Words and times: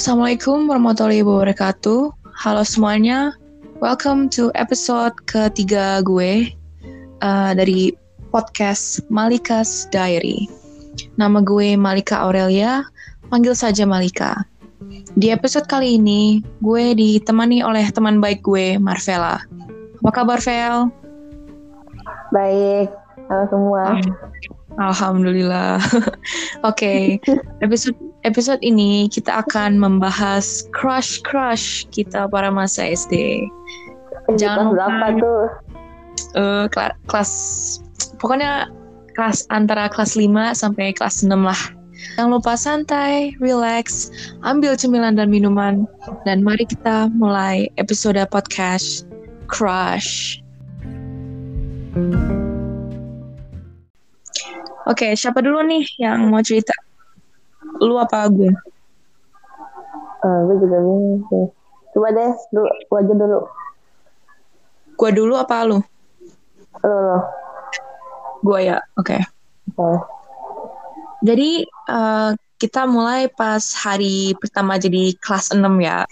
Assalamualaikum 0.00 0.64
warahmatullahi 0.64 1.20
wabarakatuh. 1.20 2.32
Halo 2.32 2.64
semuanya, 2.64 3.36
welcome 3.84 4.32
to 4.32 4.48
episode 4.56 5.12
ketiga 5.28 6.00
gue 6.00 6.56
uh, 7.20 7.52
dari 7.52 7.92
podcast 8.32 9.04
Malika's 9.12 9.84
Diary. 9.92 10.48
Nama 11.20 11.44
gue 11.44 11.76
Malika 11.76 12.16
Aurelia, 12.16 12.80
panggil 13.28 13.52
saja 13.52 13.84
Malika. 13.84 14.40
Di 15.20 15.36
episode 15.36 15.68
kali 15.68 16.00
ini, 16.00 16.40
gue 16.64 16.96
ditemani 16.96 17.60
oleh 17.60 17.84
teman 17.92 18.24
baik 18.24 18.40
gue, 18.40 18.80
Marvela. 18.80 19.44
Apa 20.00 20.10
kabar, 20.16 20.40
Vel? 20.40 20.88
Baik, 22.32 22.88
halo 23.28 23.44
semua. 23.52 24.00
Alhamdulillah. 24.80 25.76
Oke, 26.64 27.20
okay. 27.20 27.36
episode 27.68 28.09
episode 28.22 28.60
ini 28.60 29.08
kita 29.08 29.40
akan 29.46 29.80
membahas 29.80 30.68
crush 30.76 31.20
crush 31.24 31.88
kita 31.88 32.28
para 32.28 32.52
masa 32.52 32.84
SD. 32.84 33.46
Jangan 34.36 34.76
lupa 34.76 35.08
tuh. 35.16 35.44
Uh, 36.36 36.64
kelas, 36.70 36.94
kelas 37.10 37.32
pokoknya 38.20 38.70
kelas 39.16 39.48
antara 39.50 39.90
kelas 39.90 40.14
5 40.14 40.30
sampai 40.54 40.92
kelas 40.94 41.24
6 41.24 41.32
lah. 41.32 41.58
Jangan 42.16 42.30
lupa 42.32 42.56
santai, 42.56 43.36
relax, 43.44 44.08
ambil 44.40 44.72
cemilan 44.72 45.20
dan 45.20 45.28
minuman, 45.28 45.84
dan 46.24 46.40
mari 46.40 46.64
kita 46.64 47.12
mulai 47.12 47.68
episode 47.76 48.16
podcast 48.32 49.04
Crush. 49.50 50.40
Oke, 54.88 55.12
okay, 55.12 55.12
siapa 55.12 55.44
dulu 55.44 55.60
nih 55.60 55.84
yang 56.00 56.32
mau 56.32 56.40
cerita? 56.40 56.72
Lu 57.80 57.96
apa 57.96 58.28
gue? 58.28 58.52
Uh, 60.20 60.40
gue 60.46 60.56
juga 60.60 60.76
bingung 60.84 61.24
sih. 61.32 61.46
Coba 61.96 62.08
deh, 62.12 62.32
lu, 62.52 62.62
lu 62.68 62.94
aja 62.94 63.12
dulu. 63.16 63.40
Gue 65.00 65.10
dulu 65.16 65.34
apa 65.40 65.56
lu? 65.64 65.78
Lu, 66.84 66.96
lu. 67.08 67.18
Gue 68.44 68.58
ya, 68.68 68.78
oke. 69.00 69.16
Okay. 69.16 69.20
Okay. 69.74 69.96
Jadi 71.20 71.50
uh, 71.88 72.32
kita 72.60 72.84
mulai 72.84 73.28
pas 73.32 73.60
hari 73.76 74.36
pertama 74.36 74.76
jadi 74.76 75.16
kelas 75.20 75.52
6 75.56 75.64
ya. 75.80 76.04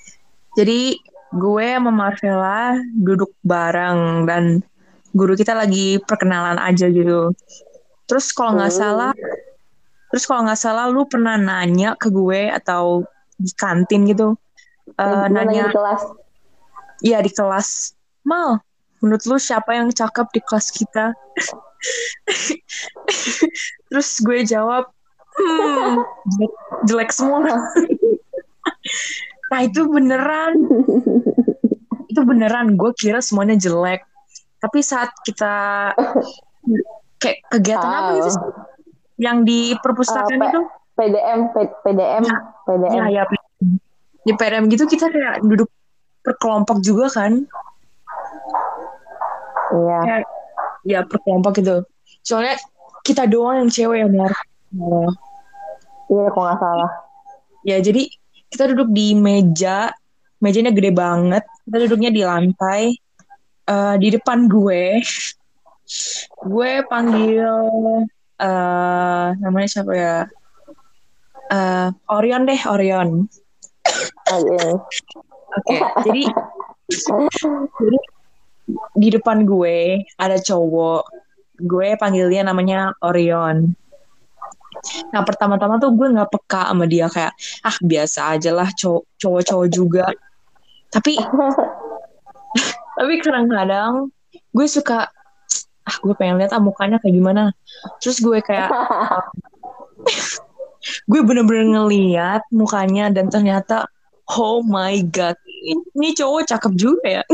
Jadi 0.56 0.97
gue 1.37 1.67
sama 1.77 1.93
Marvela 1.93 2.81
duduk 2.97 3.33
bareng 3.45 4.25
dan 4.25 4.65
guru 5.12 5.37
kita 5.37 5.53
lagi 5.53 6.00
perkenalan 6.05 6.56
aja 6.56 6.89
gitu. 6.89 7.33
Terus 8.09 8.33
kalau 8.33 8.56
nggak 8.56 8.73
hmm. 8.73 8.81
salah, 8.81 9.12
terus 10.09 10.25
kalau 10.25 10.48
nggak 10.48 10.61
salah 10.61 10.89
lu 10.89 11.05
pernah 11.05 11.37
nanya 11.37 11.95
ke 11.97 12.09
gue 12.09 12.48
atau 12.48 13.05
di 13.39 13.53
kantin 13.55 14.09
gitu, 14.09 14.34
uh, 14.98 15.27
nanya 15.31 15.70
di 15.70 15.75
kelas. 15.75 16.03
Iya 17.05 17.19
di 17.23 17.31
kelas. 17.31 17.95
Mal, 18.27 18.59
menurut 18.98 19.23
lu 19.28 19.37
siapa 19.39 19.78
yang 19.78 19.92
cakep 19.95 20.27
di 20.34 20.41
kelas 20.42 20.75
kita? 20.75 21.15
terus 23.89 24.19
gue 24.19 24.42
jawab, 24.42 24.91
hmm, 25.39 26.03
jelek, 26.34 26.55
jelek 26.91 27.11
semua. 27.15 27.47
nah 29.48 29.61
itu 29.62 29.87
beneran, 29.87 30.53
itu 32.11 32.20
beneran. 32.27 32.75
Gue 32.75 32.91
kira 32.98 33.22
semuanya 33.22 33.55
jelek. 33.55 34.03
Tapi 34.59 34.83
saat 34.83 35.15
kita 35.22 35.95
kayak 37.22 37.39
kegiatan 37.55 37.87
oh. 37.87 37.95
apa 37.95 38.11
gitu 38.19 38.31
yang 39.19 39.43
di 39.43 39.75
perpustakaan 39.83 40.39
uh, 40.39 40.49
itu? 40.49 40.61
PDM 40.99 41.41
PDM 41.55 42.23
ya, 42.27 42.39
PDM 42.67 43.03
ya, 43.11 43.23
ya 43.23 43.25
di 44.27 44.33
PDM 44.35 44.67
gitu 44.71 44.85
kita 44.91 45.07
kayak 45.11 45.43
duduk 45.47 45.71
perkelompok 46.27 46.83
juga 46.83 47.06
kan? 47.09 47.47
Iya. 49.69 49.99
Kayak, 50.05 50.25
ya 50.84 51.01
perkelompok 51.07 51.53
gitu. 51.62 51.77
Soalnya 52.27 52.59
kita 53.07 53.25
doang 53.31 53.65
yang 53.65 53.71
cewek 53.71 54.05
ya 54.05 54.09
Mar 54.11 54.33
iya 56.09 56.25
kok 56.28 56.43
nggak 56.45 56.61
salah. 56.61 56.91
Ya 57.65 57.81
jadi 57.81 58.05
kita 58.53 58.73
duduk 58.75 58.93
di 58.93 59.17
meja. 59.17 59.93
Mejanya 60.39 60.71
gede 60.71 60.95
banget. 60.95 61.45
Kita 61.67 61.77
duduknya 61.89 62.11
di 62.15 62.23
lantai. 62.23 62.95
Uh, 63.69 63.97
di 64.01 64.09
depan 64.15 64.49
gue. 64.49 65.03
Gue 66.47 66.84
panggil 66.89 67.49
uh, 68.38 69.26
namanya 69.38 69.69
siapa 69.69 69.93
ya? 69.94 70.16
Uh, 71.49 71.88
Orion 72.12 72.44
deh, 72.44 72.60
Orion. 72.69 73.26
Oke. 74.28 74.56
Okay, 75.65 75.81
jadi 76.04 76.22
jadi 77.78 77.98
di 78.94 79.09
depan 79.12 79.48
gue 79.48 80.04
ada 80.21 80.37
cowok. 80.37 81.09
Gue 81.59 81.98
panggil 81.98 82.31
dia 82.31 82.47
namanya 82.47 82.94
Orion. 83.03 83.75
Nah 85.10 85.22
pertama-tama 85.27 85.81
tuh 85.82 85.91
gue 85.97 86.06
nggak 86.15 86.31
peka 86.31 86.71
sama 86.71 86.84
dia 86.87 87.10
kayak 87.10 87.34
ah 87.66 87.77
biasa 87.82 88.38
aja 88.38 88.50
lah 88.54 88.69
cowok-cowok 89.19 89.69
juga. 89.72 90.06
Tapi 90.93 91.19
tapi 92.98 93.15
kadang-kadang 93.25 94.12
gue 94.31 94.66
suka 94.69 95.10
ah 95.88 95.97
gue 96.04 96.15
pengen 96.15 96.37
lihat 96.37 96.53
ah 96.53 96.60
mukanya 96.60 97.00
kayak 97.00 97.16
gimana. 97.16 97.56
Terus 98.04 98.21
gue 98.21 98.38
kayak 98.44 98.69
gue 101.10 101.21
bener-bener 101.25 101.72
ngeliat 101.72 102.44
mukanya 102.53 103.09
dan 103.09 103.32
ternyata 103.32 103.88
oh 104.37 104.60
my 104.60 105.00
god 105.09 105.41
ini 105.65 106.15
cowok 106.15 106.47
cakep 106.47 106.72
juga 106.77 107.06
ya. 107.21 107.25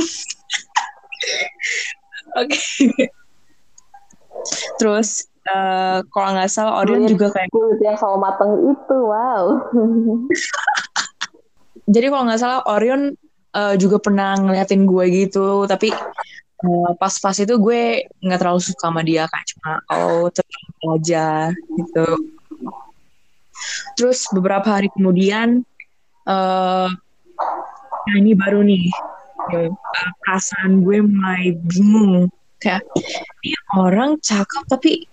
Oke. 2.40 2.58
Okay. 2.58 2.90
terus 4.76 5.24
uh, 5.48 6.04
kalau 6.12 6.36
nggak 6.36 6.52
salah 6.52 6.84
Orion 6.84 7.08
juga 7.08 7.32
kayak 7.32 7.48
kulit 7.48 7.80
yang 7.80 7.96
sama 7.96 8.28
mateng 8.28 8.74
itu 8.74 8.98
wow. 8.98 9.44
Jadi 11.94 12.06
kalau 12.08 12.24
nggak 12.28 12.40
salah 12.40 12.60
Orion 12.68 13.16
uh, 13.54 13.74
juga 13.78 14.02
pernah 14.02 14.36
ngeliatin 14.36 14.84
gue 14.84 15.04
gitu 15.12 15.64
tapi 15.70 15.94
pas-pas 16.98 17.36
itu 17.38 17.54
gue 17.56 18.08
nggak 18.24 18.40
terlalu 18.40 18.60
suka 18.62 18.88
sama 18.88 19.00
dia 19.04 19.28
kayak 19.28 19.46
cuma 19.54 19.72
oh 19.92 20.26
terus 20.32 20.54
aja 20.96 21.52
gitu. 21.52 22.06
Terus 23.94 24.26
beberapa 24.34 24.66
hari 24.66 24.90
kemudian 24.92 25.62
uh, 26.28 26.88
nah 28.04 28.16
ini 28.18 28.36
baru 28.36 28.60
nih 28.66 28.84
uh, 29.54 29.70
perasaan 30.24 30.84
gue 30.84 30.98
mulai 31.04 31.56
bingung. 31.68 32.28
Kayak 32.60 32.84
ini 33.44 33.56
orang 33.76 34.20
cakep 34.20 34.64
tapi 34.68 35.04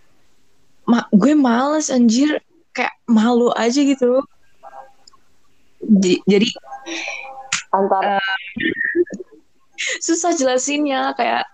ma 0.87 1.05
gue 1.11 1.33
males 1.37 1.91
anjir. 1.91 2.39
Kayak 2.71 2.95
malu 3.03 3.51
aja 3.51 3.83
gitu. 3.83 4.23
Jadi 6.23 6.47
antara 7.75 8.15
uh, 8.15 9.20
susah 10.03 10.33
jelasinnya 10.35 11.13
kayak 11.15 11.45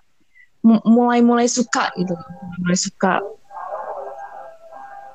mulai-mulai 0.65 1.47
suka 1.47 1.91
gitu. 1.95 2.15
Mulai 2.63 2.77
suka. 2.77 3.15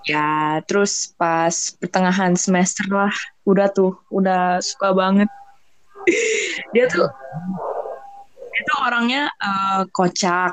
Ya 0.09 0.59
terus 0.67 1.15
pas 1.15 1.55
pertengahan 1.79 2.35
semester 2.35 2.87
lah 2.91 3.15
udah 3.47 3.71
tuh 3.71 3.95
udah 4.11 4.59
suka 4.59 4.91
banget. 4.95 5.31
Dia 6.75 6.91
tuh 6.91 7.07
dia 8.53 8.63
tuh 8.69 8.79
orangnya 8.85 9.23
uh, 9.41 9.89
kocak 9.89 10.53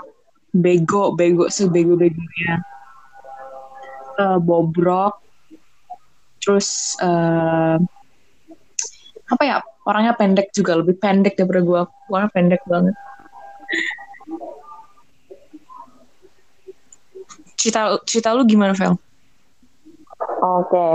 bego 0.55 1.11
bego 1.19 1.51
sebego 1.51 1.99
begonya 1.99 2.63
uh, 4.19 4.39
bobrok. 4.39 5.19
Terus 6.39 6.95
uh, 7.03 7.75
apa 9.29 9.43
ya 9.43 9.59
orangnya 9.87 10.13
pendek 10.17 10.51
juga 10.51 10.79
lebih 10.79 10.99
pendek 10.99 11.39
daripada 11.39 11.61
gue 11.61 11.81
warna 12.11 12.27
pendek 12.31 12.63
banget 12.67 12.95
cerita 17.59 17.99
cerita 18.07 18.31
lu 18.31 18.47
gimana 18.47 18.71
Vel? 18.71 18.95
Oke, 20.39 20.71
okay. 20.71 20.91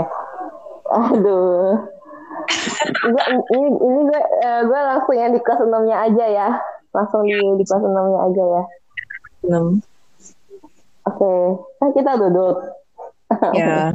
aduh, 0.89 1.77
gua, 3.05 3.23
ini 3.29 3.67
ini 3.77 3.99
gue 4.09 4.21
uh, 4.41 4.61
gue 4.65 4.79
langsung 4.81 5.13
yang 5.13 5.31
di 5.37 5.39
kelas 5.45 5.61
enamnya 5.61 5.97
aja 6.01 6.25
ya, 6.25 6.49
langsung 6.97 7.21
di 7.29 7.37
di 7.37 7.63
kelas 7.63 7.85
enamnya 7.85 8.19
aja 8.25 8.43
ya. 8.43 8.63
Enam. 9.45 9.65
Oke, 11.05 11.21
okay. 11.21 11.41
kan 11.77 11.89
kita 11.93 12.11
duduk. 12.17 12.55
Ya. 13.53 13.93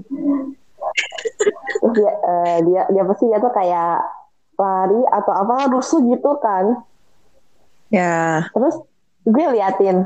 Terus 1.83 1.93
dia, 1.99 2.13
uh, 2.23 2.57
dia 2.63 2.83
dia 2.95 3.03
pasti 3.03 3.27
dia 3.27 3.43
tuh 3.43 3.51
kayak 3.51 3.99
lari 4.61 5.01
atau 5.09 5.33
apa 5.33 5.73
rusuh 5.73 6.05
gitu 6.05 6.37
kan. 6.45 6.85
Ya. 7.89 8.45
Terus 8.53 8.77
gue 9.25 9.47
liatin. 9.57 10.05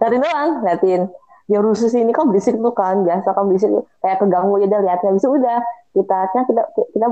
Liatin 0.00 0.20
doang 0.24 0.50
liatin. 0.64 1.02
Ya 1.46 1.62
rusus 1.62 1.94
ini 1.94 2.10
kan 2.10 2.26
berisik 2.26 2.58
tuh 2.58 2.74
kan 2.74 3.06
biasa 3.06 3.30
kan 3.30 3.46
berisik 3.46 3.70
kayak 4.02 4.18
keganggu 4.18 4.58
ya 4.58 4.66
udah 4.66 4.80
lihatnya 4.82 5.14
bisa 5.14 5.30
udah 5.30 5.62
kita 5.94 6.18
kan 6.34 6.42
kita 6.50 6.66
kita 6.90 7.06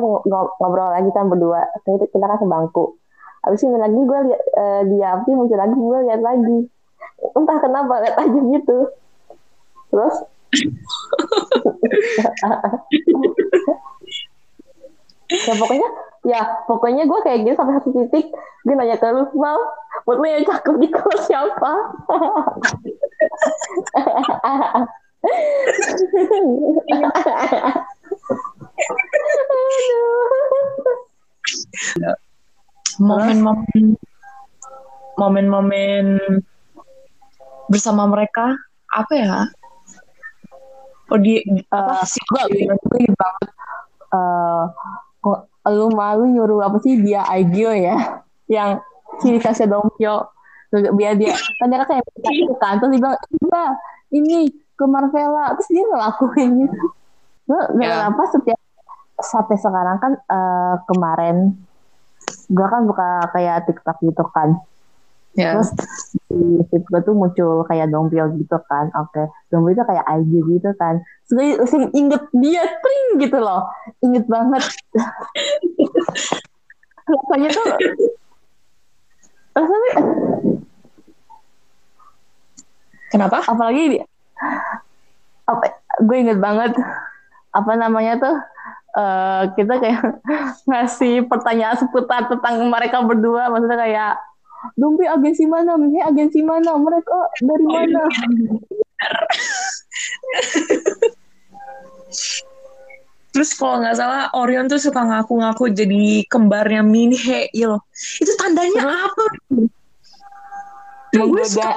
ngobrol 0.59 0.91
lagi 0.91 1.07
kan 1.15 1.31
berdua. 1.31 1.63
Kita, 1.87 2.11
kita 2.11 2.25
kan 2.27 2.43
sebangku 2.43 2.99
habis 3.45 3.61
ini 3.61 3.77
lagi 3.77 3.93
gue 3.93 4.21
lihat 4.25 4.41
uh, 4.57 4.81
dia 4.89 5.21
api 5.21 5.37
muncul 5.37 5.61
lagi 5.61 5.77
gue 5.77 5.99
lihat 6.09 6.25
lagi. 6.25 6.65
Entah 7.37 7.61
kenapa 7.61 8.01
lihat 8.01 8.17
aja 8.17 8.41
gitu. 8.41 8.89
Terus 9.93 10.17
ya 15.43 15.55
pokoknya 15.59 15.89
ya 16.25 16.41
pokoknya 16.65 17.03
gue 17.05 17.21
kayak 17.27 17.39
gitu 17.45 17.55
sampai 17.59 17.77
satu 17.77 17.91
titik 17.93 18.33
gue 18.65 18.75
nanya 18.75 18.97
ke 18.97 19.09
lu 19.13 19.29
mal 19.37 19.61
buat 20.09 20.17
lu 20.21 20.27
yang 20.27 20.45
cakep 20.47 20.75
di 20.81 20.89
kelas 20.89 21.23
siapa? 21.29 21.73
Momen-momen 33.01 33.97
momen-momen 35.21 36.07
bersama 37.69 38.09
mereka 38.09 38.57
apa 38.93 39.13
ya? 39.13 39.45
Oh 41.13 41.21
di 41.21 41.45
uh, 41.69 42.01
sih 42.05 42.23
gue 42.33 42.65
gue 42.65 43.13
banget 43.13 43.49
uh, 44.09 44.73
kok 45.25 45.49
lu 45.73 45.89
malu 45.97 46.29
nyuruh 46.29 46.69
apa 46.69 46.77
sih 46.85 47.01
dia 47.01 47.25
Aigyo 47.25 47.73
ya? 47.73 48.21
Yang 48.45 48.85
ciri 49.25 49.41
khasnya 49.41 49.73
Dongkyo 49.73 50.29
biar 50.75 51.15
dia 51.15 51.33
kan 51.63 51.73
dia 51.73 51.87
kayak 51.89 52.05
itu 52.29 52.55
kan. 52.61 52.77
Terus 52.83 52.93
dia 52.93 53.01
bilang 53.01 53.17
iya 53.17 53.65
ini 54.13 54.53
ke 54.77 54.85
Marvella. 54.85 55.57
Terus 55.57 55.69
dia 55.73 55.85
ngelakuin 55.89 56.51
gitu. 56.69 56.87
Nggak 57.49 57.95
yeah. 57.97 58.11
apa 58.13 58.23
setiap 58.29 58.61
sampai 59.21 59.57
sekarang 59.57 59.97
kan 60.03 60.13
uh, 60.29 60.75
kemarin 60.91 61.57
gue 62.51 62.67
kan 62.67 62.83
buka 62.85 63.31
kayak 63.33 63.65
TikTok 63.69 63.97
gitu 64.05 64.25
kan 64.35 64.59
Yeah. 65.35 65.59
Terus 65.59 65.71
di 66.31 66.63
feed 66.71 66.85
gue 66.87 67.01
tuh 67.03 67.15
muncul 67.15 67.67
kayak 67.67 67.91
dompil 67.91 68.39
gitu 68.39 68.59
kan. 68.71 68.91
Oke, 68.95 69.19
okay. 69.19 69.27
dompil 69.51 69.75
itu 69.75 69.83
kayak 69.83 70.07
IG 70.07 70.33
gitu 70.59 70.71
kan. 70.79 71.03
Terus 71.27 71.73
inget 71.91 72.23
dia 72.39 72.63
tring 72.63 73.09
gitu 73.19 73.39
loh. 73.43 73.67
Inget 74.03 74.25
banget. 74.31 74.63
rasanya 77.05 77.49
tuh 77.53 77.69
rasanya 79.55 79.93
kenapa? 83.13 83.39
Apalagi 83.45 83.83
dia 83.99 84.05
apa 85.45 85.77
gue 86.01 86.17
inget 86.17 86.41
banget 86.41 86.73
apa 87.53 87.73
namanya 87.77 88.17
tuh 88.17 88.37
uh, 88.97 89.43
kita 89.53 89.77
kayak 89.79 90.01
ngasih 90.69 91.29
pertanyaan 91.29 91.77
seputar 91.77 92.27
tentang 92.27 92.65
mereka 92.67 93.05
berdua 93.05 93.53
maksudnya 93.53 93.79
kayak 93.79 94.13
Dumpi 94.75 95.05
agensi 95.05 95.45
mana? 95.45 95.77
Misalnya 95.77 96.09
agensi 96.09 96.41
mana? 96.41 96.73
Mereka 96.81 97.19
dari 97.45 97.67
mana? 97.69 98.03
Terus 103.35 103.51
kalau 103.59 103.83
nggak 103.83 103.99
salah 103.99 104.31
Orion 104.39 104.71
tuh 104.71 104.79
suka 104.79 105.03
ngaku-ngaku 105.03 105.75
jadi 105.75 106.23
kembarnya 106.31 106.87
Minhe, 106.87 107.51
ya 107.51 107.75
loh. 107.75 107.83
Itu 108.23 108.31
tandanya 108.39 108.79
Terus? 108.79 109.03
apa? 109.11 109.25
Kan 111.15 111.27
gue 111.31 111.45
suka, 111.47 111.71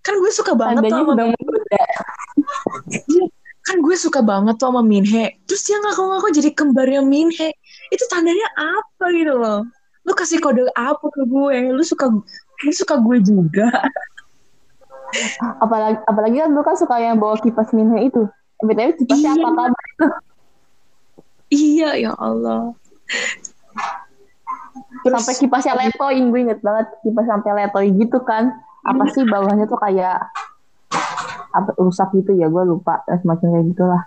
kan 0.00 0.14
gue 0.16 0.32
suka 0.32 0.52
banget 0.56 0.88
tandanya 0.88 1.04
tuh 1.04 1.04
sama 1.12 1.24
kan 3.66 3.82
gue 3.82 3.96
suka 3.98 4.20
banget 4.22 4.54
tuh 4.56 4.70
sama 4.70 4.80
Minhe. 4.80 5.36
Terus 5.44 5.62
dia 5.66 5.76
ngaku-ngaku 5.82 6.28
jadi 6.32 6.50
kembarnya 6.56 7.02
Minhe. 7.04 7.52
Itu 7.92 8.04
tandanya 8.08 8.48
apa 8.56 9.04
gitu 9.12 9.36
loh? 9.36 9.60
Lu 10.06 10.12
kasih 10.14 10.38
kode 10.38 10.62
apa 10.78 11.06
ke 11.10 11.22
gue? 11.26 11.56
Lu 11.74 11.82
suka 11.82 12.06
lu 12.62 12.72
suka 12.72 12.94
gue 13.02 13.18
juga. 13.26 13.68
Apalagi 15.58 15.98
apalagi 16.06 16.36
kan 16.42 16.50
lu 16.54 16.62
kan 16.62 16.76
suka 16.78 16.96
yang 17.02 17.18
bawa 17.18 17.34
kipas 17.42 17.74
minyak 17.74 18.14
itu. 18.14 18.22
Btw 18.56 18.96
kipasnya 19.04 19.36
iya. 19.36 19.44
apa 19.44 19.48
kabar 19.52 19.70
iya 21.52 21.90
ya 21.98 22.12
Allah. 22.16 22.72
Terus, 25.04 25.12
sampai 25.12 25.34
kipasnya 25.38 25.74
letoin 25.76 26.24
gue 26.32 26.40
inget 26.40 26.60
banget 26.64 26.86
kipas 27.04 27.26
sampai 27.28 27.50
letoin 27.52 27.92
gitu 28.00 28.18
kan. 28.24 28.54
Apa 28.86 29.10
sih 29.10 29.26
bawahnya 29.26 29.66
tuh 29.66 29.78
kayak 29.82 30.30
apa 31.56 31.72
rusak 31.80 32.12
gitu 32.12 32.36
ya 32.36 32.52
gue 32.52 32.62
lupa 32.68 33.00
semacam 33.08 33.46
kayak 33.48 33.66
gitulah 33.72 34.02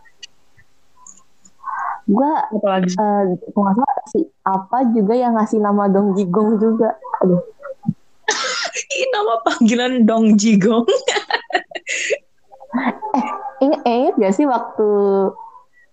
gue 2.10 2.32
apalagi? 2.58 2.90
uh, 2.98 3.22
nggak 3.54 3.76
salah 3.78 4.06
si 4.10 4.20
apa 4.42 4.78
juga 4.98 5.14
yang 5.14 5.38
ngasih 5.38 5.62
nama 5.62 5.86
Dong 5.86 6.18
Jigong 6.18 6.58
juga. 6.58 6.98
Aduh. 7.22 7.42
Ini 8.90 9.06
nama 9.14 9.34
panggilan 9.46 9.94
Dong 10.10 10.34
Jigong. 10.36 10.90
Eh 12.70 13.26
inget, 13.66 13.82
inget 13.82 14.16
gak 14.22 14.36
sih 14.38 14.46
waktu 14.46 14.90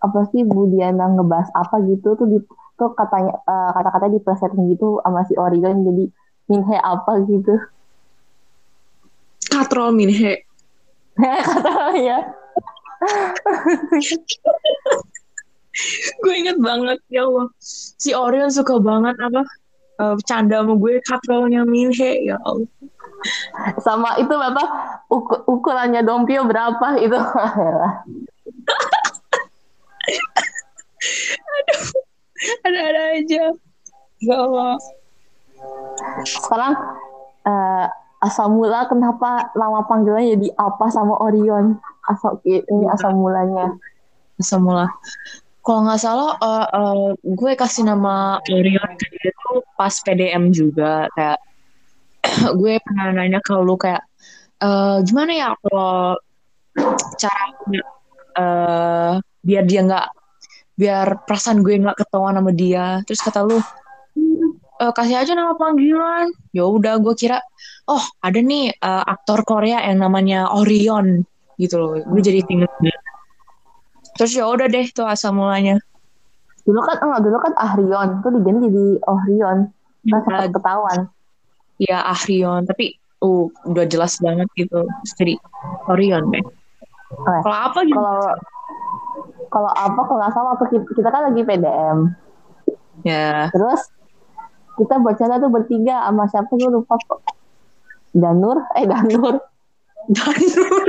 apa 0.04 0.28
sih 0.28 0.44
Bu 0.44 0.68
Diana 0.68 1.08
ngebahas 1.08 1.48
apa 1.56 1.80
gitu 1.88 2.12
tuh 2.12 2.28
di 2.28 2.36
tuh 2.76 2.92
katanya 2.92 3.32
uh, 3.48 3.72
kata-kata 3.72 4.12
di 4.12 4.20
presetting 4.20 4.76
gitu 4.76 5.00
sama 5.00 5.24
si 5.24 5.32
Orion 5.40 5.88
jadi 5.88 6.04
Minhe 6.52 6.76
apa 6.76 7.16
gitu. 7.24 7.56
Katrol 9.48 9.96
Minhe. 9.96 10.44
Katrol 11.48 11.96
ya 11.96 12.28
gue 16.22 16.34
inget 16.34 16.58
banget 16.60 16.98
ya 17.12 17.24
Allah. 17.28 17.46
Si 17.60 18.12
Orion 18.16 18.50
suka 18.52 18.80
banget 18.80 19.16
apa 19.20 19.42
uh, 20.00 20.14
bercanda 20.16 20.62
sama 20.64 20.74
gue 20.76 21.00
katrolnya 21.04 21.64
Minhe 21.68 22.26
ya 22.26 22.36
Allah. 22.44 22.68
Sama 23.80 24.20
itu 24.20 24.34
apa 24.36 24.64
uk 25.10 25.48
ukurannya 25.48 26.04
dompio 26.04 26.44
berapa 26.44 27.00
itu. 27.00 27.16
Aduh 31.56 31.84
ada-ada 32.64 33.02
aja. 33.16 33.44
Ya 34.20 34.36
Allah. 34.36 34.76
Sekarang 36.24 36.74
uh, 37.48 37.86
asal 38.20 38.52
mula 38.52 38.84
kenapa 38.88 39.50
nama 39.56 39.84
panggilannya 39.88 40.36
jadi 40.36 40.48
apa 40.60 40.88
sama 40.92 41.16
Orion? 41.20 41.80
Asal 42.06 42.38
ini 42.44 42.86
asal 42.86 43.16
mulanya 43.16 43.74
asal 44.36 44.60
mula 44.60 44.86
kalau 45.66 45.82
nggak 45.82 45.98
salah 45.98 46.38
uh, 46.38 46.66
uh, 46.70 47.06
gue 47.18 47.52
kasih 47.58 47.90
nama 47.90 48.38
Orion 48.54 48.94
tuh 48.94 49.66
pas 49.74 49.90
PDM 49.90 50.54
juga 50.54 51.10
kayak 51.18 51.42
gue 52.62 52.78
pernah 52.78 53.10
nanya 53.10 53.42
ke 53.42 53.50
lu 53.58 53.74
kayak 53.74 54.06
uh, 54.62 55.02
gimana 55.02 55.32
ya 55.34 55.48
kalau 55.58 56.14
cara 57.18 57.44
uh, 58.38 59.12
biar 59.42 59.64
dia 59.66 59.80
nggak 59.82 60.06
biar 60.76 61.26
perasaan 61.26 61.64
gue 61.66 61.82
nggak 61.82 61.98
ketahuan 61.98 62.38
sama 62.38 62.52
dia? 62.52 63.00
Terus 63.08 63.20
kata 63.24 63.42
lu 63.42 63.58
uh, 63.58 64.92
kasih 64.94 65.18
aja 65.18 65.32
nama 65.34 65.56
panggilan. 65.58 66.30
Ya 66.54 66.62
udah 66.68 67.00
gue 67.02 67.14
kira 67.18 67.42
oh 67.90 68.04
ada 68.22 68.38
nih 68.38 68.70
uh, 68.78 69.02
aktor 69.02 69.42
Korea 69.42 69.82
yang 69.82 70.04
namanya 70.04 70.52
Orion 70.52 71.26
gitu 71.58 71.74
loh. 71.80 71.98
Gue 72.06 72.20
jadi 72.20 72.44
inget 72.46 72.70
terus 74.16 74.32
ya 74.34 74.44
udah 74.48 74.66
deh 74.66 74.86
tuh 74.90 75.06
asal 75.06 75.36
mulanya. 75.36 75.78
Dulu 76.66 76.80
kan 76.82 76.96
enggak 76.98 77.22
dulu 77.22 77.38
kan 77.38 77.52
Ahrion. 77.54 78.08
Tuh 78.20 78.30
diganti 78.34 78.66
jadi 78.68 78.86
Ohrion. 79.06 79.58
Kan 80.10 80.20
sempat 80.24 80.50
ketahuan. 80.50 80.98
Ya 81.78 82.02
Ahrion. 82.02 82.66
Tapi 82.66 82.98
uh 83.22 83.46
udah 83.68 83.84
jelas 83.86 84.18
banget 84.18 84.48
gitu. 84.58 84.82
Jadi 85.16 85.38
Orion 85.86 86.32
deh. 86.32 86.44
Okay. 87.06 87.40
kalau 87.46 87.58
apa 87.70 87.78
gitu? 87.86 87.94
Kalau 87.94 88.18
kalau 89.46 89.70
apa 89.72 90.00
kalau 90.10 90.18
nggak 90.18 90.32
salah 90.34 90.48
waktu 90.58 90.66
kita, 90.74 90.86
kita 90.90 91.08
kan 91.14 91.22
lagi 91.30 91.40
PDM 91.46 91.98
ya. 93.06 93.14
Yeah. 93.14 93.42
terus 93.54 93.80
kita 94.76 94.98
bacanya 95.00 95.38
tuh 95.38 95.48
bertiga 95.48 96.02
sama 96.04 96.26
siapa 96.28 96.50
gue 96.52 96.68
lupa 96.68 96.98
kok. 96.98 97.22
Danur? 98.12 98.60
Eh 98.76 98.84
Danur. 98.84 99.38
Danur. 100.16 100.88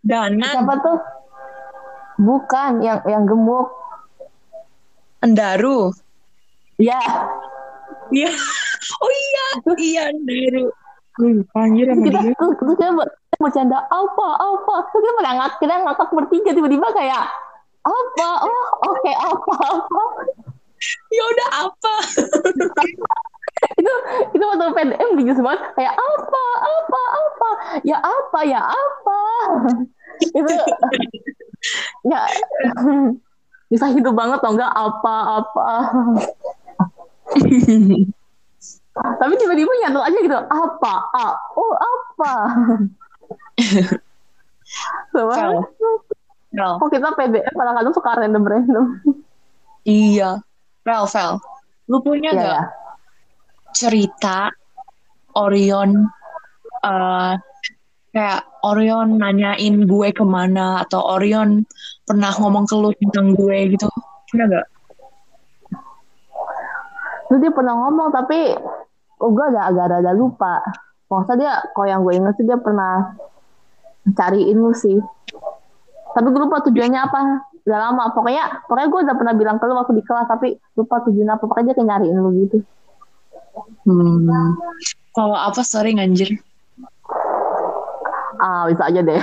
Danan 0.00 0.40
siapa 0.40 0.74
tuh 0.80 0.96
Bukan, 2.20 2.84
yang 2.84 3.00
yang 3.08 3.24
gemuk. 3.24 3.72
Endaru. 5.24 5.92
Ya. 6.76 7.00
Iya. 8.12 8.32
Oh 8.80 9.12
iya, 9.12 9.46
iya 9.76 10.02
Endaru. 10.08 10.72
Anjir 11.52 11.84
sama 11.92 12.04
kita, 12.08 12.20
dia. 12.24 12.32
Terus 12.32 12.74
kita 12.76 12.86
bercanda 13.36 13.78
apa, 13.92 14.28
apa. 14.40 14.74
Terus 14.88 15.02
kita 15.04 15.20
ngangkat, 15.20 15.52
kita 15.60 15.74
ngakak 15.84 16.08
bertiga 16.16 16.50
tiba-tiba 16.56 16.88
kayak 16.96 17.28
apa, 17.84 18.28
oh 18.44 18.66
oke 18.88 19.00
okay, 19.04 19.14
apa, 19.20 19.54
apa. 19.56 20.04
Ya 21.12 21.22
udah 21.28 21.48
apa. 21.68 21.94
itu 23.80 23.92
itu 24.32 24.44
waktu 24.44 24.72
PDM 24.72 25.10
bijus 25.20 25.40
banget 25.40 25.60
kayak 25.76 25.94
apa 25.94 26.44
apa 26.64 27.02
apa 27.12 27.50
ya 27.84 27.98
apa 28.00 28.40
ya 28.48 28.60
apa 28.64 29.20
itu 30.40 30.54
ya 32.06 32.22
bisa 33.70 33.86
hidup 33.94 34.14
banget 34.16 34.38
tau 34.42 34.52
enggak 34.54 34.72
apa 34.74 35.16
apa 35.42 35.68
tapi 39.20 39.32
tiba-tiba 39.38 39.72
nyatu 39.86 40.00
aja 40.02 40.18
gitu 40.18 40.34
apa 40.34 40.94
ah, 41.14 41.34
oh 41.54 41.74
apa 41.78 42.32
Coba, 45.10 45.34
Vel, 45.34 45.66
kok 46.78 46.90
kita 46.94 47.10
PDM 47.18 47.54
kadang-kadang 47.58 47.90
suka 47.90 48.22
random-random. 48.22 49.02
iya. 49.82 50.38
Vel, 50.86 51.10
Vel. 51.10 51.42
Lu 51.90 51.98
punya 51.98 52.30
gak 52.30 52.38
ya. 52.38 52.62
cerita 53.74 54.54
Orion 55.34 56.06
eh 56.80 57.34
kayak 58.14 58.40
Orion 58.66 59.16
nanyain 59.16 59.76
gue 59.88 60.08
ke 60.12 60.24
mana 60.24 60.84
atau 60.84 61.00
Orion 61.16 61.64
pernah 62.04 62.32
ngomong 62.36 62.64
ke 62.68 62.74
lu 62.76 62.90
tentang 62.98 63.32
gue 63.36 63.76
gitu 63.76 63.86
punya 64.30 64.46
gak? 64.46 64.66
Terus 67.30 67.38
dia 67.46 67.52
pernah 67.54 67.74
ngomong 67.78 68.10
tapi 68.10 68.54
oh, 69.22 69.30
gue 69.30 69.44
agak 69.54 69.64
agak 69.70 69.86
rada 69.94 70.12
lupa. 70.14 70.58
Maksudnya 71.10 71.38
dia, 71.38 71.52
kalau 71.74 71.88
yang 71.90 72.00
gue 72.06 72.14
inget 72.14 72.34
sih 72.38 72.46
dia 72.46 72.58
pernah 72.58 73.14
cariin 74.14 74.58
lu 74.58 74.74
sih. 74.74 74.98
Tapi 76.10 76.26
gue 76.26 76.40
lupa 76.42 76.62
tujuannya 76.66 77.00
apa. 77.00 77.18
Udah 77.66 77.78
lama. 77.78 78.10
Pokoknya 78.10 78.66
pokoknya 78.66 78.88
gue 78.90 79.00
udah 79.06 79.16
pernah 79.18 79.34
bilang 79.38 79.56
ke 79.62 79.64
lu 79.66 79.74
waktu 79.78 79.94
di 79.94 80.02
kelas 80.02 80.26
tapi 80.26 80.58
lupa 80.74 81.02
tujuannya 81.06 81.34
apa. 81.38 81.44
Pokoknya 81.46 81.66
dia 81.70 81.76
kayak 81.78 81.88
nyariin 81.90 82.18
lu 82.18 82.30
gitu. 82.46 82.58
Hmm. 83.86 84.54
Kalau 85.14 85.38
apa 85.38 85.62
sering 85.62 86.02
anjir? 86.02 86.34
Ah 88.40 88.64
bisa 88.66 88.88
aja 88.88 89.00
deh. 89.04 89.22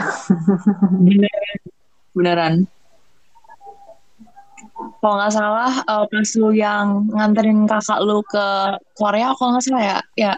Beneran. 1.02 1.58
Beneran. 2.14 2.54
Kalau 4.78 5.16
nggak 5.18 5.34
salah 5.34 5.74
eh, 5.74 6.06
pas 6.06 6.30
lu 6.38 6.50
yang 6.54 7.10
nganterin 7.10 7.66
kakak 7.66 8.00
lu 8.06 8.22
ke 8.26 8.46
Korea 8.94 9.34
kalau 9.34 9.58
nggak 9.58 9.66
salah 9.66 9.84
ya, 9.84 9.98
ya 10.14 10.34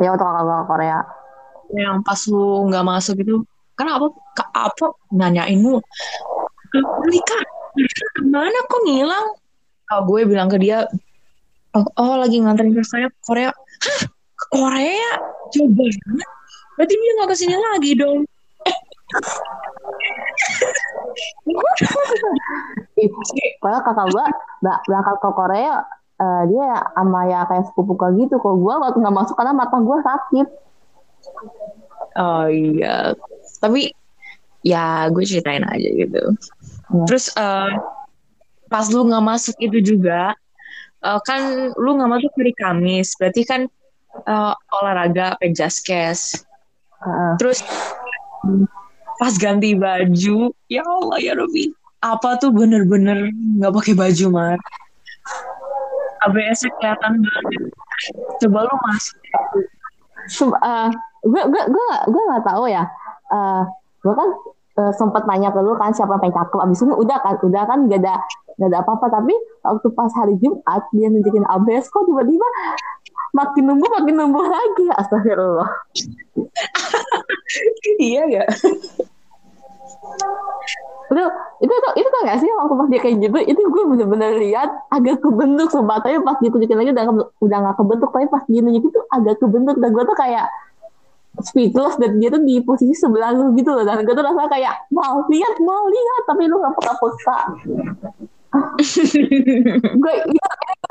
ya 0.00 0.08
waktu 0.16 0.24
kakak 0.24 0.66
Korea. 0.68 0.98
yang 1.72 2.04
pas 2.04 2.20
lu 2.28 2.68
nggak 2.68 2.84
masuk 2.84 3.16
itu 3.24 3.40
kan 3.80 3.88
apa 3.96 4.06
ke 4.36 4.44
apa 4.52 4.86
nanyain 5.08 5.56
lu 5.56 5.80
Lika 7.08 7.38
ke 7.72 8.20
mana 8.28 8.58
kok 8.68 8.80
ngilang 8.84 9.26
oh, 9.92 10.00
gue 10.04 10.20
bilang 10.28 10.52
ke 10.52 10.60
dia 10.60 10.84
oh, 11.72 11.84
oh 11.96 12.14
lagi 12.20 12.44
nganterin 12.44 12.76
ke 12.76 12.84
saya 12.84 13.08
ke 13.08 13.18
Korea 13.24 13.48
hah 13.56 14.00
ke 14.36 14.46
Korea 14.52 15.12
coba 15.48 15.84
banget 15.88 16.30
berarti 16.74 16.94
dia 16.94 17.12
nggak 17.14 17.28
ke 17.28 17.36
sini 17.36 17.54
lagi 17.56 17.92
dong 17.94 18.20
Padahal 23.60 23.82
kakak 23.84 24.06
gue 24.08 24.24
ba- 24.62 24.82
berangkat 24.84 25.16
ke 25.18 25.30
Korea 25.32 25.74
eh, 26.16 26.42
dia 26.48 26.68
sama 26.94 27.20
ya 27.26 27.40
kayak 27.44 27.64
sepupu 27.68 27.92
gue 27.94 28.10
gitu. 28.20 28.36
Kalau 28.38 28.56
gue 28.58 28.74
waktu 28.74 28.96
nggak 28.98 29.16
masuk 29.16 29.34
karena 29.34 29.52
mata 29.52 29.76
gue 29.76 29.98
sakit. 30.00 30.48
oh 32.12 32.44
iya 32.44 33.14
tapi 33.56 33.88
ya 34.60 35.06
gue 35.08 35.24
ceritain 35.24 35.64
aja 35.64 35.88
gitu 35.88 36.22
Ya. 36.92 37.08
terus 37.08 37.32
eh, 37.32 37.72
pas 38.68 38.84
lu 38.92 39.08
nggak 39.08 39.24
masuk 39.24 39.56
itu 39.56 39.80
juga 39.80 40.36
eh, 41.00 41.20
kan 41.24 41.40
lu 41.72 41.90
nggak 41.96 42.10
masuk 42.10 42.30
hari 42.36 42.52
Kamis 42.52 43.16
berarti 43.16 43.48
kan 43.48 43.64
eh, 44.28 44.54
olahraga 44.76 45.40
penjaskes 45.40 46.44
Heeh. 47.02 47.32
terus 47.38 47.58
pas 49.18 49.34
ganti 49.38 49.74
baju 49.74 50.50
ya 50.66 50.82
Allah 50.82 51.18
ya 51.18 51.32
Robi 51.38 51.70
apa 52.02 52.38
tuh 52.38 52.50
bener-bener 52.50 53.30
nggak 53.58 53.72
pakai 53.74 53.94
baju 53.94 54.24
mar 54.30 54.58
ABS 56.26 56.66
kelihatan 56.78 57.22
banget 57.22 57.70
coba 58.42 58.58
lu 58.66 58.76
masuk 58.86 59.18
Sum- 60.30 60.54
eh, 60.54 60.88
gue 61.22 61.42
gue 61.50 61.62
gue 61.66 61.86
gue 62.10 62.22
nggak 62.30 62.44
tahu 62.46 62.70
ya. 62.70 62.86
Eh, 63.32 63.62
gue 64.02 64.14
kan 64.14 64.28
eh, 64.78 64.92
sempat 64.94 65.26
nanya 65.26 65.50
ke 65.50 65.58
lu 65.58 65.74
kan 65.74 65.90
siapa 65.90 66.18
yang 66.22 66.30
cakep. 66.34 66.58
Abis 66.62 66.78
itu 66.82 66.94
udah 66.94 67.18
kan, 67.22 67.34
udah 67.42 67.62
kan 67.66 67.78
gak 67.90 68.00
ada 68.06 68.14
gak 68.58 68.68
ada 68.70 68.78
apa-apa. 68.86 69.06
Tapi 69.10 69.34
waktu 69.66 69.88
pas 69.94 70.12
hari 70.14 70.38
Jumat 70.38 70.82
dia 70.94 71.10
nunjukin 71.10 71.42
ABS 71.42 71.90
kok 71.90 72.06
tiba-tiba 72.06 72.46
makin 73.34 73.62
nunggu 73.66 73.86
makin 73.90 74.14
nunggu 74.14 74.42
lagi. 74.46 74.86
Astagfirullah. 74.94 75.70
iya 78.00 78.22
ya. 78.28 78.44
Itu 81.12 81.24
itu 81.62 81.72
itu, 81.72 81.88
itu 82.00 82.08
tau 82.08 82.22
gak 82.24 82.38
sih 82.40 82.50
waktu 82.56 82.74
pas 82.74 82.88
dia 82.88 83.00
kayak 83.00 83.16
gitu 83.20 83.38
itu 83.44 83.60
gue 83.60 83.82
bener-bener 83.84 84.30
lihat 84.40 84.68
agak 84.88 85.20
kebentuk 85.20 85.68
sumpah. 85.68 86.00
Tapi 86.00 86.20
pas 86.24 86.38
ditunjukin 86.40 86.76
lagi 86.78 86.90
udah 86.96 87.04
udah 87.42 87.58
nggak 87.68 87.76
kebentuk 87.78 88.08
tapi 88.10 88.26
pas 88.32 88.42
dia 88.48 88.60
nunjukin 88.64 88.90
tuh 88.90 89.04
agak 89.12 89.36
kebentuk. 89.38 89.76
Dan 89.78 89.90
gue 89.92 90.04
tuh 90.04 90.16
kayak 90.16 90.46
speechless 91.40 91.96
dan 91.96 92.20
dia 92.20 92.28
tuh 92.28 92.42
di 92.44 92.60
posisi 92.60 92.92
sebelah 92.96 93.32
lu 93.32 93.52
gitu 93.56 93.72
loh. 93.72 93.84
Dan 93.84 94.04
gue 94.04 94.14
tuh 94.14 94.24
rasa 94.24 94.48
kayak 94.48 94.88
mau 94.90 95.22
lihat 95.28 95.54
mau 95.60 95.84
lihat. 95.88 96.22
Tapi 96.28 96.42
lu 96.48 96.56
nggak 96.60 96.74
peka-peka 96.80 97.38
gue 100.02 100.14
iya, 100.28 100.48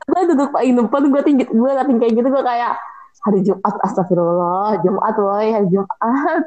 gue 0.10 0.22
duduk 0.34 0.50
paling 0.50 0.74
depan 0.82 1.04
gue 1.14 1.22
tinggi 1.22 1.46
gue 1.46 1.72
kayak 1.78 2.14
gitu 2.18 2.28
gue 2.34 2.44
kayak 2.44 2.74
hari 3.22 3.40
Jumat 3.46 3.76
astagfirullah. 3.86 4.82
Jumat 4.82 5.16
woi 5.18 5.48
hari 5.54 5.68
Jumat. 5.70 6.44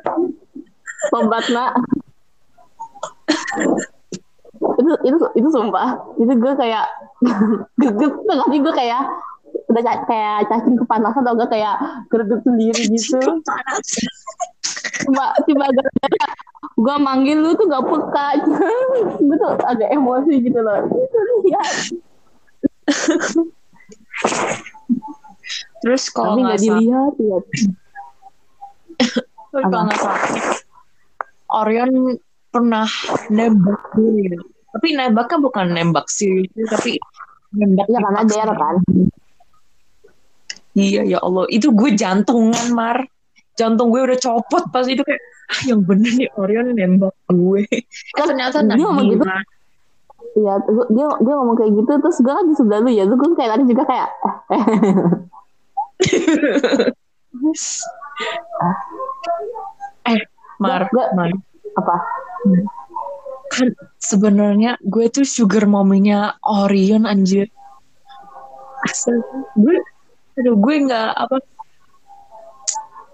Tobat 1.13 1.45
nak. 1.53 1.73
Itu 4.81 4.93
itu 5.05 5.17
itu 5.37 5.49
sumpah. 5.51 6.03
Itu 6.19 6.33
gue 6.35 6.53
kayak 6.57 6.87
gue 7.79 8.09
nggak 8.09 8.49
sih 8.51 8.61
gue 8.61 8.75
kayak 8.75 9.03
udah 9.71 9.83
kayak 10.07 10.47
cacing 10.51 10.77
kepanasan 10.79 11.23
atau 11.25 11.35
enggak 11.35 11.51
kayak 11.55 11.77
geruduk 12.11 12.41
sendiri 12.43 12.83
gitu. 12.91 13.21
Cuma 15.05 15.25
cuma 15.47 15.67
gara-gara 15.71 16.27
gue 16.75 16.97
manggil 16.99 17.39
lu 17.39 17.55
tuh 17.55 17.67
gak 17.71 17.87
peka. 17.87 18.29
Gue 19.25 19.37
tuh 19.39 19.51
agak 19.63 19.95
emosi 19.95 20.43
gitu 20.43 20.59
loh. 20.59 20.91
Itu 20.91 21.19
terus 25.85 26.09
kalau 26.09 26.41
nggak 26.41 26.59
dilihat 26.61 27.15
ya 27.21 27.39
Tapi 29.55 29.71
kalau 29.71 29.87
nggak 29.87 30.01
salah 30.03 30.23
Orion 31.63 32.19
pernah 32.51 32.89
nembak 33.31 33.95
gue 33.95 34.35
tapi 34.75 34.87
nembaknya 34.99 35.39
bukan 35.39 35.67
nembak 35.71 36.11
sih 36.11 36.51
tapi 36.67 36.99
nembak 37.55 37.87
ya 37.87 37.99
karena 38.03 38.23
der 38.27 38.51
kan? 38.51 38.77
Iya 40.75 41.03
ya 41.07 41.19
Allah. 41.23 41.47
Itu 41.49 41.71
gue 41.71 41.95
jantungan 41.95 42.75
mar. 42.75 43.07
Jantung 43.55 43.95
gue 43.95 44.03
udah 44.03 44.19
copot 44.19 44.67
pas 44.75 44.83
itu 44.91 44.99
kayak 45.07 45.23
ah, 45.47 45.61
yang 45.71 45.87
bener 45.87 46.11
nih 46.19 46.29
Orion 46.35 46.75
nembak 46.75 47.15
gue. 47.31 47.63
Kan 48.19 48.35
ternyata 48.35 48.67
dia 48.67 48.83
ngomong 48.83 49.07
gitu. 49.15 49.25
Iya, 50.35 50.59
dia 50.91 51.07
dia 51.23 51.35
ngomong 51.39 51.55
kayak 51.55 51.71
gitu 51.79 51.93
terus 52.03 52.19
gue 52.19 52.35
kan 52.35 52.43
di 52.51 52.55
sebelah 52.59 52.83
lu 52.83 52.91
ya, 52.91 53.07
terus 53.07 53.19
gue 53.23 53.39
kayak 53.39 53.51
tadi 53.55 53.65
juga 53.71 53.83
kayak 53.87 54.09
eh, 60.11 60.21
Mar, 60.61 60.89
Gua- 60.91 61.13
Mar. 61.15 61.31
Apa? 61.75 61.97
kan 63.55 63.71
sebenarnya 64.03 64.75
gue 64.83 65.07
tuh 65.15 65.23
sugar 65.23 65.63
mominya 65.71 66.35
Orion 66.43 67.07
anjir. 67.07 67.47
Astaga, 68.83 69.23
gue 69.55 69.79
aduh 70.35 70.59
gue 70.59 70.75
nggak 70.91 71.15
apa 71.15 71.39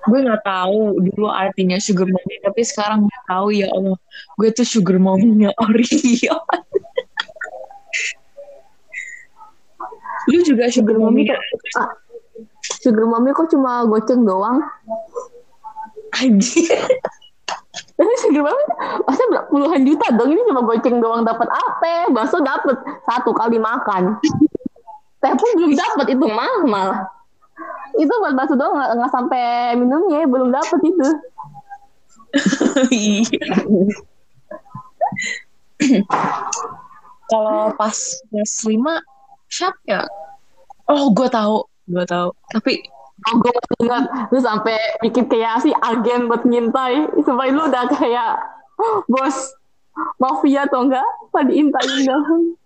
gue 0.01 0.19
nggak 0.25 0.41
tahu 0.41 0.97
dulu 1.05 1.29
artinya 1.29 1.77
sugar 1.77 2.09
mommy 2.09 2.41
tapi 2.41 2.65
sekarang 2.65 3.05
gue 3.05 3.19
tahu 3.29 3.53
ya 3.53 3.69
Allah 3.69 4.01
gue 4.41 4.49
tuh 4.57 4.65
sugar 4.65 4.97
mominya 4.97 5.53
Orion. 5.69 6.41
Lu 10.33 10.41
juga 10.41 10.73
sugar 10.73 10.97
mommy 10.97 11.29
ya? 11.29 11.37
Ah, 11.77 11.93
sugar 12.63 13.05
mommy 13.09 13.33
kok 13.33 13.49
cuma 13.53 13.85
goceng 13.89 14.25
doang? 14.25 14.61
anjir 16.21 16.77
Tapi 17.71 18.13
sugar 18.21 18.43
mommy 18.49 18.65
masa 19.07 19.23
puluhan 19.49 19.83
juta 19.87 20.07
dong 20.17 20.31
ini 20.33 20.43
cuma 20.49 20.65
goceng 20.65 20.99
doang 20.99 21.23
dapat 21.23 21.49
apa? 21.49 22.11
Bakso 22.11 22.41
dapat 22.41 22.77
satu 23.07 23.31
kali 23.37 23.61
makan. 23.61 24.17
Teh 25.21 25.33
pun 25.37 25.51
belum 25.57 25.73
dapat 25.77 26.07
itu 26.17 26.25
mah 26.27 26.65
malah. 26.65 27.01
Itu 27.97 28.11
buat 28.11 28.35
bakso 28.35 28.57
doang 28.57 28.75
nggak 28.77 28.91
nggak 28.97 29.13
sampai 29.13 29.77
minumnya 29.77 30.25
belum 30.27 30.49
dapat 30.51 30.81
itu. 30.83 31.09
Iya. 32.91 33.27
Kalau 37.31 37.75
pas 37.79 37.97
kelas 38.31 38.53
5 38.67 39.03
siapa 39.51 39.81
ya? 39.87 40.03
Oh, 40.91 41.15
gue 41.15 41.31
tahu. 41.31 41.70
Gue 41.91 42.05
tahu 42.07 42.31
tapi 42.55 42.87
Oh, 43.29 43.37
gue 43.37 43.53
ingat. 43.85 44.33
Lu 44.33 44.41
sampai 44.41 44.77
bikin 45.05 45.29
kayak 45.29 45.61
si 45.61 45.71
agen 45.85 46.25
buat 46.31 46.41
ngintai. 46.47 47.05
Sampai 47.21 47.53
lu 47.53 47.69
udah 47.69 47.85
kayak 47.93 48.41
bos 49.13 49.37
mafia 50.17 50.65
atau 50.65 50.89
enggak? 50.89 51.05
Apa 51.29 51.45
diintain 51.45 52.09
dong? 52.09 52.57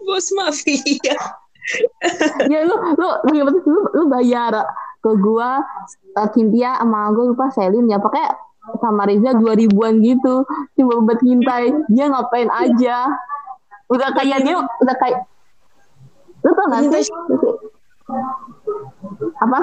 bos 0.06 0.26
mafia. 0.36 1.16
Ya 2.50 2.66
lu 2.66 2.74
lu 2.74 3.08
lu, 3.30 3.54
lu, 3.54 3.80
lu 3.94 4.02
bayar 4.10 4.50
ke 4.98 5.10
gua 5.22 5.62
uh, 6.18 6.28
Cynthia 6.34 6.74
sama 6.74 7.14
gue 7.14 7.30
lupa 7.30 7.54
Selin 7.54 7.86
ya. 7.86 8.02
Pakai 8.02 8.34
sama 8.82 9.06
Riza 9.06 9.38
dua 9.38 9.54
ribuan 9.54 10.02
gitu. 10.02 10.42
Cuma 10.74 11.06
buat 11.06 11.22
ngintai. 11.22 11.70
Dia 11.86 12.10
ngapain 12.10 12.50
aja? 12.50 13.14
Udah 13.86 14.10
kayak 14.10 14.42
dia 14.42 14.58
udah 14.58 14.96
kayak 14.98 15.22
lu 16.42 16.50
tau 16.54 16.66
gak 16.70 16.82
sih? 16.90 17.06
apa? 19.38 19.58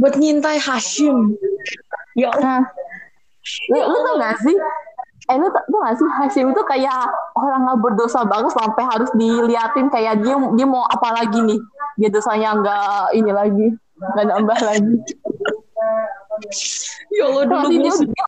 Buat 0.00 0.14
ngintai 0.16 0.58
Hashim. 0.60 1.36
Ya 2.16 2.32
nah, 2.40 2.64
lu, 3.72 3.78
lu 3.80 3.98
tau 4.04 4.16
gak 4.20 4.36
sih? 4.44 4.56
Eh 5.30 5.36
lu 5.36 5.48
tau 5.52 5.80
gak 5.84 5.96
sih 5.96 6.08
Hashim 6.20 6.46
itu 6.52 6.62
kayak 6.68 7.08
orang 7.36 7.68
gak 7.68 7.80
berdosa 7.80 8.24
banget 8.24 8.52
sampai 8.52 8.84
harus 8.88 9.10
diliatin 9.16 9.88
kayak 9.88 10.20
dia 10.24 10.36
dia 10.36 10.66
mau 10.68 10.84
apa 10.88 11.16
lagi 11.16 11.40
nih? 11.40 11.60
Dia 12.00 12.08
dosanya 12.08 12.56
nggak 12.56 13.04
ini 13.12 13.32
lagi 13.32 13.66
nggak 14.00 14.26
nambah 14.32 14.58
lagi. 14.64 14.96
Ya 17.12 17.24
Allah 17.28 17.44
dulu 17.44 17.66
dia, 17.68 17.92
dia, 17.92 18.26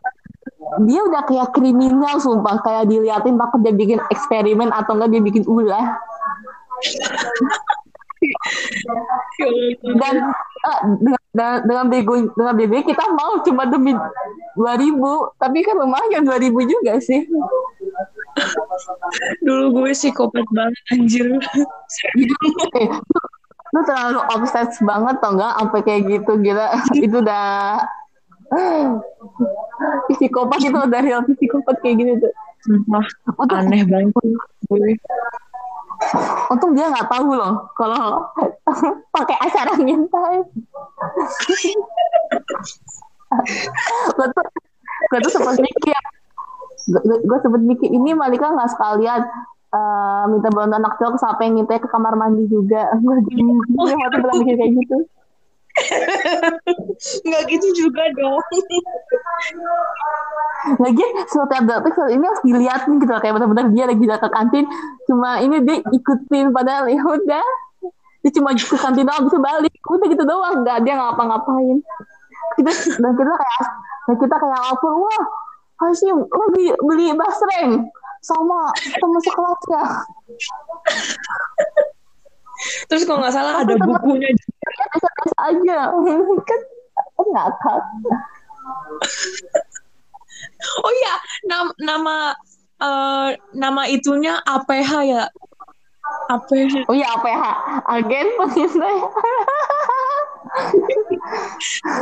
dia 0.85 1.01
udah 1.01 1.23
kayak 1.25 1.49
kriminal 1.57 2.21
sumpah. 2.21 2.61
Kayak 2.61 2.93
diliatin 2.93 3.41
takut 3.41 3.61
dia 3.65 3.73
bikin 3.73 3.99
eksperimen 4.13 4.69
atau 4.69 5.01
enggak 5.01 5.17
dia 5.17 5.23
bikin 5.25 5.45
ulah 5.49 5.97
dan 9.99 10.15
uh, 10.63 10.81
dengan 11.03 11.55
dengan 11.67 11.85
bego 11.91 12.15
dengan 12.39 12.55
bego 12.55 12.77
kita 12.87 13.05
mau 13.19 13.43
cuma 13.43 13.67
demi 13.67 13.97
dua 14.55 14.79
ribu 14.79 15.27
tapi 15.43 15.67
kan 15.67 15.75
lumayan 15.79 16.23
dua 16.23 16.39
ribu 16.39 16.63
juga 16.63 17.03
sih. 17.03 17.27
Dulu 19.45 19.65
gue 19.77 19.93
psikopat 19.93 20.47
banget 20.55 20.83
anjir. 20.95 21.27
Eh, 22.79 22.89
lu 23.73 23.81
terlalu 23.85 24.21
obses 24.33 24.77
banget 24.81 25.17
tau 25.21 25.33
nggak 25.37 25.53
sampai 25.59 25.81
kayak 25.85 26.03
gitu 26.09 26.33
gila. 26.41 26.67
Itu 26.97 27.21
udah 27.21 27.83
psikopat 30.13 30.61
itu 30.63 30.79
udah 30.79 31.01
real 31.03 31.21
psikopat 31.27 31.77
kayak 31.83 31.97
gitu 32.01 32.13
tuh. 32.29 32.33
Sumpah, 32.63 33.03
aneh 33.59 33.83
banget. 33.83 34.15
gue 34.71 34.95
untung 36.53 36.73
dia 36.77 36.89
nggak 36.89 37.09
tahu 37.09 37.31
loh 37.33 37.73
kalau 37.79 38.29
pakai 39.15 39.37
acara 39.41 39.73
ngintai 39.79 40.39
gue 44.13 44.27
tuh 44.33 44.45
gue 45.11 45.19
tuh 45.25 45.33
sempat 45.33 45.57
mikir 45.59 45.97
gue 47.03 47.39
sempat 47.41 47.63
mikir 47.63 47.89
ini 47.89 48.13
Malika 48.13 48.53
nggak 48.53 48.71
sekalian 48.75 49.23
uh, 49.73 50.25
minta 50.29 50.49
bantuan 50.53 50.83
anak 50.83 51.01
cowok 51.01 51.17
sampai 51.19 51.51
ngintai 51.53 51.81
ke 51.81 51.89
kamar 51.89 52.15
mandi 52.15 52.45
juga 52.47 52.93
gue 52.99 53.15
waktu 53.73 54.17
pernah 54.21 54.37
mikir 54.37 54.55
kayak 54.59 54.73
gitu 54.77 54.97
nggak 57.27 57.43
gitu 57.49 57.69
juga 57.87 58.03
dong. 58.17 58.39
Lagi 60.79 61.05
setiap 61.27 61.65
detik 61.65 61.97
ini 62.13 62.25
harus 62.25 62.43
dilihatin 62.45 63.01
gitu. 63.01 63.13
Kayak 63.19 63.35
benar-benar 63.41 63.67
dia 63.73 63.85
lagi 63.89 64.05
datang 64.05 64.33
kantin. 64.33 64.65
Cuma 65.09 65.41
ini 65.41 65.65
dia 65.65 65.81
ikutin 65.81 66.53
padahal 66.53 66.87
ya 66.93 67.03
udah. 67.03 67.47
Dia 68.23 68.31
cuma 68.39 68.55
ke 68.55 68.77
kantin 68.79 69.09
doang 69.09 69.27
bisa 69.27 69.39
balik. 69.41 69.75
Udah 69.89 70.07
gitu 70.07 70.25
doang 70.29 70.63
nggak 70.63 70.79
dia 70.87 70.95
ngapa-ngapain. 70.95 71.79
Kita 72.61 72.71
dan 73.01 73.13
kita 73.17 73.33
kayak 73.33 73.63
dan 74.07 74.17
kita 74.21 74.35
kayak 74.37 74.61
lapor 74.61 74.93
wah 75.09 75.25
Hashim 75.83 76.15
lo 76.15 76.45
beli, 76.55 76.71
beli 76.79 77.07
basreng 77.19 77.91
sama 78.23 78.71
teman 79.03 79.19
sekelasnya. 79.19 79.83
Terus 82.87 83.03
kalau 83.03 83.19
nggak 83.19 83.35
salah 83.35 83.67
ada 83.67 83.75
bukunya 83.75 84.31
aja. 85.51 85.79
Kan 86.49 86.61
ngakak 87.23 87.83
oh 90.83 90.93
iya 90.93 91.15
nama 91.47 91.71
nama 91.83 92.17
uh, 92.83 93.29
nama 93.55 93.83
itunya 93.91 94.39
APH 94.43 94.91
ya? 95.07 95.25
APH 96.31 96.75
oh 96.91 96.95
iya 96.95 97.09
APH 97.19 97.43
agen 97.91 98.27
pengintai 98.39 98.99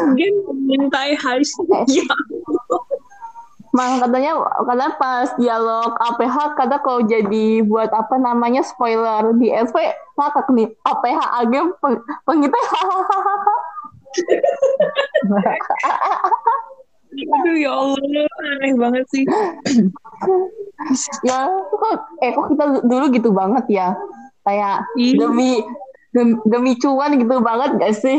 agen 0.04 0.34
pengintai 0.44 1.12
harus 1.16 1.50
ya 1.88 2.04
Mang 3.70 4.02
katanya 4.02 4.34
karena 4.66 4.86
pas 4.98 5.30
dialog 5.38 5.94
APH 5.94 6.58
kata 6.58 6.82
kalau 6.82 7.06
jadi 7.06 7.62
buat 7.62 7.94
apa 7.94 8.18
namanya 8.18 8.66
spoiler 8.66 9.30
di 9.38 9.46
SV 9.46 9.78
ngakak 10.18 10.50
nih 10.50 10.74
APH 10.82 11.20
agen 11.38 11.70
peng, 11.78 12.02
pengintai 12.26 12.64
Aduh 17.10 17.56
ya 17.58 17.74
Allah, 17.74 18.26
aneh 18.54 18.74
banget 18.78 19.04
sih. 19.10 19.26
ya, 21.26 21.50
kok 21.50 21.94
eh 22.22 22.30
kok 22.30 22.46
kita 22.54 22.64
dulu 22.86 23.06
gitu 23.10 23.30
banget 23.34 23.66
ya. 23.66 23.88
Kayak 24.46 24.86
demi 24.94 25.62
demi, 26.14 26.38
demi 26.46 26.72
cuan 26.78 27.18
gitu 27.18 27.42
banget 27.42 27.70
gak 27.82 27.94
sih? 27.98 28.18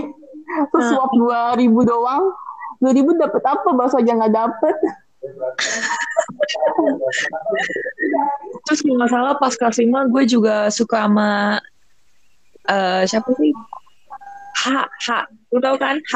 Terus 0.72 0.86
nah. 0.92 0.92
suap 0.92 1.12
dua 1.16 1.40
ribu 1.56 1.88
doang, 1.88 2.36
dua 2.84 2.92
ribu 2.92 3.16
dapat 3.16 3.44
apa? 3.48 3.68
Bakso 3.72 4.04
aja 4.04 4.12
nggak 4.12 4.36
dapet. 4.36 4.76
Terus 8.66 8.80
kalau 8.82 8.96
nggak 8.98 9.12
salah 9.12 9.34
pas 9.38 9.54
kelas 9.54 9.78
5 9.78 10.12
gue 10.14 10.24
juga 10.26 10.68
suka 10.74 11.06
sama 11.06 11.62
uh, 12.66 13.04
siapa 13.06 13.30
sih? 13.38 13.54
H, 14.62 14.66
H. 14.86 15.08
Lu 15.54 15.62
tau 15.62 15.78
kan? 15.78 16.02
H? 16.10 16.16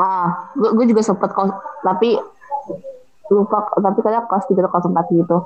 ah 0.00 0.50
gue, 0.56 0.70
gue 0.74 0.86
juga 0.92 1.02
sempet 1.04 1.30
kos 1.32 1.52
tapi 1.84 2.18
lupa 3.30 3.64
tapi 3.78 3.98
kayak 4.02 4.28
kelas 4.28 4.44
tiga 4.50 4.60
atau 4.66 4.70
kelas 4.74 4.86
empat 4.90 5.06
gitu 5.14 5.38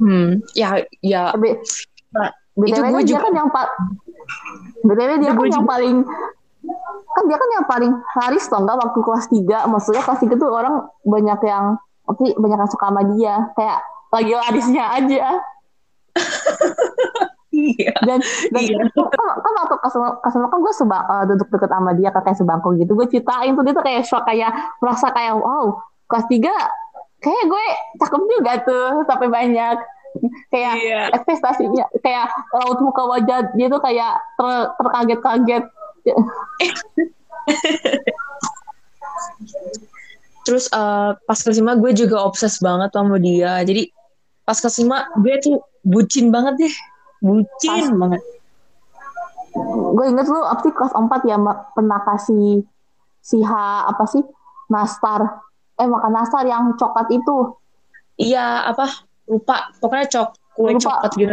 hmm 0.00 0.30
ya 0.56 0.80
ya 1.04 1.34
tapi 1.34 1.60
nah, 2.14 2.30
itu 2.64 2.80
gue 2.80 3.02
juga 3.04 3.20
kan 3.28 3.32
yang 3.36 3.48
pak 3.52 3.66
btw 4.86 5.10
dia 5.20 5.32
kan 5.34 5.46
yang 5.50 5.66
paling 5.68 5.96
kan 7.04 7.24
dia 7.28 7.36
kan 7.36 7.48
yang 7.52 7.66
paling 7.66 7.92
laris 8.16 8.44
toh 8.48 8.60
enggak 8.60 8.78
waktu 8.80 8.98
kelas 9.02 9.26
tiga 9.28 9.58
maksudnya 9.68 10.02
kelas 10.04 10.20
tiga 10.22 10.34
tuh 10.38 10.50
orang 10.52 10.86
banyak 11.02 11.40
yang 11.46 11.64
oke 12.06 12.26
banyak 12.38 12.58
yang 12.58 12.70
suka 12.70 12.86
sama 12.88 13.02
dia 13.14 13.34
kayak 13.58 13.78
lagi 14.14 14.32
larisnya 14.32 14.84
aja 14.94 15.26
Iya. 17.56 17.92
Dan, 18.04 18.20
dan 18.52 18.62
iya. 18.68 18.84
kan, 18.92 19.28
kan 19.40 19.52
waktu 19.64 19.76
kasih 19.80 20.44
kan 20.44 20.60
gue 20.60 20.74
seba, 20.76 20.98
uh, 21.08 21.24
duduk 21.24 21.48
deket 21.48 21.72
sama 21.72 21.96
dia 21.96 22.12
kayak 22.12 22.36
sebangku 22.36 22.76
gitu. 22.76 22.92
Gue 22.92 23.08
ceritain 23.08 23.56
tuh 23.56 23.64
dia 23.64 23.72
tuh 23.72 23.84
kayak 23.84 24.02
shock 24.04 24.28
kayak 24.28 24.52
merasa 24.84 25.08
kayak 25.08 25.40
wow 25.40 25.80
kelas 26.06 26.26
tiga 26.28 26.52
kayak 27.24 27.44
gue 27.48 27.64
cakep 27.98 28.22
juga 28.28 28.52
tuh 28.62 28.88
sampai 29.08 29.28
banyak 29.32 29.76
kayak 30.52 30.74
iya. 30.80 31.00
ekspektasinya 31.12 31.84
kayak 32.00 32.28
raut 32.52 32.78
muka 32.80 33.02
wajah 33.04 33.52
dia 33.52 33.66
tuh 33.68 33.80
kayak 33.80 34.20
ter, 34.36 34.50
terkaget-kaget. 34.80 35.64
Terus 40.46 40.70
uh, 40.70 41.18
pas 41.26 41.38
kelas 41.42 41.58
lima 41.58 41.74
gue 41.74 41.90
juga 41.90 42.22
obses 42.22 42.62
banget 42.62 42.94
sama 42.94 43.18
dia. 43.18 43.58
Jadi 43.66 43.90
pas 44.46 44.54
kelas 44.54 44.78
lima 44.78 45.10
gue 45.18 45.34
tuh 45.42 45.58
bucin 45.82 46.30
banget 46.30 46.54
deh. 46.66 46.74
Bucin 47.18 47.90
Pas. 47.90 47.98
banget. 48.06 48.22
Gue 49.96 50.04
inget 50.06 50.28
lu 50.28 50.40
sih 50.62 50.72
kelas 50.72 50.92
4 50.92 51.26
ya 51.26 51.40
pernah 51.72 52.00
kasih 52.04 52.62
si 53.24 53.38
H 53.42 53.52
apa 53.90 54.04
sih? 54.06 54.22
Nastar. 54.70 55.42
Eh 55.80 55.88
makan 55.88 56.12
nastar 56.14 56.46
yang 56.46 56.78
coklat 56.78 57.10
itu. 57.10 57.58
Iya 58.20 58.70
apa? 58.70 58.86
Lupa. 59.26 59.74
Pokoknya 59.82 60.06
cok 60.06 60.28
kue 60.54 60.72
lupa. 60.72 60.82
coklat 60.84 61.12
gitu. 61.18 61.32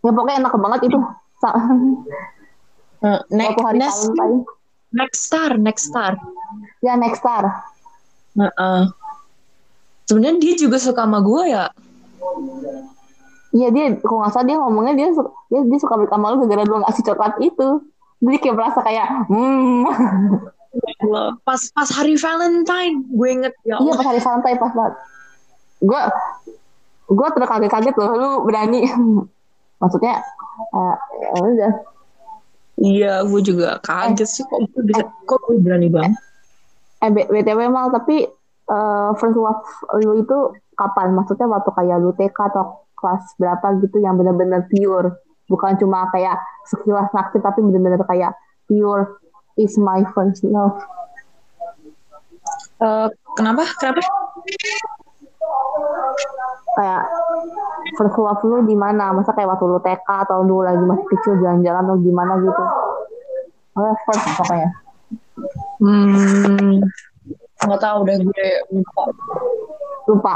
Ya 0.00 0.10
pokoknya 0.14 0.36
enak 0.46 0.54
banget 0.56 0.80
itu 0.88 0.98
uh, 3.04 3.20
next, 3.30 3.60
hari 3.60 3.78
next, 3.78 4.02
next 4.92 5.18
star 5.24 5.50
next 5.56 5.84
star 5.88 6.12
ya 6.84 6.96
next 6.96 7.20
star 7.20 7.64
uh, 8.38 8.52
uh. 8.58 8.82
sebenarnya 10.08 10.38
dia 10.40 10.54
juga 10.56 10.76
suka 10.80 11.04
sama 11.04 11.20
gue 11.22 11.42
ya 11.52 11.68
Iya 13.50 13.68
dia, 13.74 13.98
kok 13.98 14.14
nggak 14.14 14.30
salah 14.30 14.46
dia 14.46 14.56
ngomongnya 14.62 14.94
dia 14.94 15.08
dia, 15.50 15.60
dia 15.66 15.78
suka 15.82 15.98
sama 16.06 16.30
lu 16.30 16.46
gara-gara 16.46 16.62
lu 16.62 16.78
ngasih 16.86 17.02
coklat 17.02 17.34
itu. 17.42 17.68
Jadi 18.22 18.36
kayak 18.38 18.54
merasa 18.54 18.78
kayak, 18.84 19.06
hmm. 19.26 19.82
pas 21.42 21.58
pas 21.74 21.88
hari 21.90 22.14
Valentine, 22.14 23.02
gue 23.10 23.28
inget 23.32 23.54
ya. 23.66 23.82
Iya 23.82 23.92
pas 23.98 24.06
hari 24.06 24.22
Valentine 24.22 24.58
pas 24.60 24.70
banget. 24.70 24.94
Gue 25.82 26.00
gue 27.10 27.28
terkaget-kaget 27.34 27.94
loh, 27.98 28.10
lu 28.14 28.30
berani 28.46 28.86
maksudnya 29.82 30.22
uh, 30.70 30.94
ya 31.18 31.42
udah 31.42 31.72
iya 32.80 33.22
gue 33.22 33.40
juga 33.44 33.78
kaget 33.84 34.28
sih 34.28 34.44
kok 34.48 34.60
gue 34.72 34.82
bisa 34.88 35.04
kok 35.28 35.38
gue 35.46 35.60
berani 35.60 35.92
banget? 35.92 36.16
Eh 37.00 37.10
btw 37.12 37.60
mal 37.68 37.92
tapi 37.92 38.24
uh, 38.68 39.12
first 39.20 39.36
love 39.36 39.64
lu 40.00 40.24
itu 40.24 40.38
kapan? 40.74 41.12
Maksudnya 41.12 41.46
waktu 41.46 41.70
kayak 41.76 41.96
lu 42.00 42.12
TK 42.16 42.38
atau 42.52 42.88
kelas 42.96 43.24
berapa 43.36 43.80
gitu 43.84 44.00
yang 44.00 44.16
benar-benar 44.16 44.64
pure? 44.72 45.20
Bukan 45.48 45.76
cuma 45.76 46.08
kayak 46.12 46.40
sekilas 46.68 47.12
naksir 47.12 47.44
tapi 47.44 47.60
benar-benar 47.60 48.00
kayak 48.08 48.32
pure 48.64 49.20
is 49.60 49.76
my 49.76 50.00
first 50.16 50.40
love. 50.46 50.80
Uh, 52.80 53.12
kenapa? 53.36 53.68
Kenapa 53.76 54.00
kayak 56.78 57.02
first 57.98 58.16
love 58.18 58.42
lu 58.46 58.66
di 58.66 58.76
mana? 58.76 59.14
Masa 59.14 59.32
kayak 59.34 59.56
waktu 59.56 59.64
lu 59.66 59.78
TK 59.82 60.08
atau 60.28 60.44
lu 60.44 60.62
lagi 60.62 60.82
masih 60.82 61.06
kecil 61.16 61.34
jalan-jalan 61.40 61.82
atau 61.86 61.98
gimana 61.98 62.32
gitu? 62.38 62.64
Oh, 63.78 63.94
first 64.06 64.24
pokoknya. 64.38 64.70
Hmm. 65.80 66.84
Nggak 67.60 67.80
tahu 67.80 67.98
deh 68.06 68.16
gue. 68.20 68.48
Lupa. 68.74 69.02
Lupa 70.06 70.34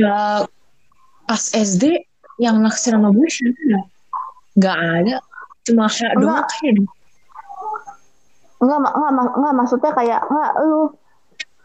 ya 0.00 0.44
pas 1.28 1.42
SD 1.52 2.06
yang 2.40 2.60
naksir 2.60 2.96
sama 2.96 3.12
gue 3.12 3.28
siapa 3.28 3.62
ya? 3.68 3.80
Nggak 4.58 4.78
ada. 4.78 5.16
Cuma 5.62 5.86
kayak 5.88 6.14
doang 6.18 6.44
enggak, 8.62 8.78
enggak, 8.78 8.94
enggak, 8.94 9.34
enggak, 9.34 9.54
maksudnya 9.58 9.90
kayak 9.94 10.20
enggak 10.30 10.52
lu 10.66 10.82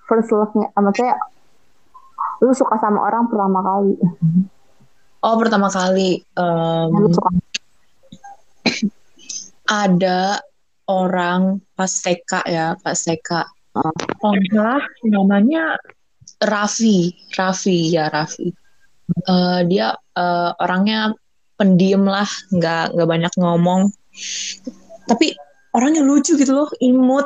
first 0.09 0.29
love-nya 0.33 0.67
maksudnya 0.73 1.15
lu 2.41 2.51
suka 2.53 2.77
sama 2.77 3.05
orang 3.05 3.29
pertama 3.29 3.59
kali. 3.61 3.93
Oh 5.25 5.35
pertama 5.41 5.67
kali 5.73 6.21
um, 6.37 7.09
ada 9.67 10.39
orang 10.87 11.59
pas 11.73 11.89
TK 11.89 12.31
ya 12.47 12.77
pas 12.79 12.95
TK 12.95 13.29
oh 14.23 14.33
enggak 14.33 14.85
namanya 15.05 15.75
Raffi 16.41 17.13
Raffi 17.33 17.93
ya 17.93 18.09
Raffi. 18.13 18.53
Uh, 19.23 19.63
dia 19.65 19.95
uh, 20.19 20.51
orangnya 20.59 21.15
pendiam 21.55 22.05
lah 22.05 22.27
nggak 22.53 22.93
nggak 22.93 23.09
banyak 23.09 23.33
ngomong. 23.39 23.89
Tapi 25.07 25.33
orangnya 25.77 26.01
lucu 26.01 26.33
gitu 26.33 26.51
loh 26.53 26.69
imut 26.81 27.25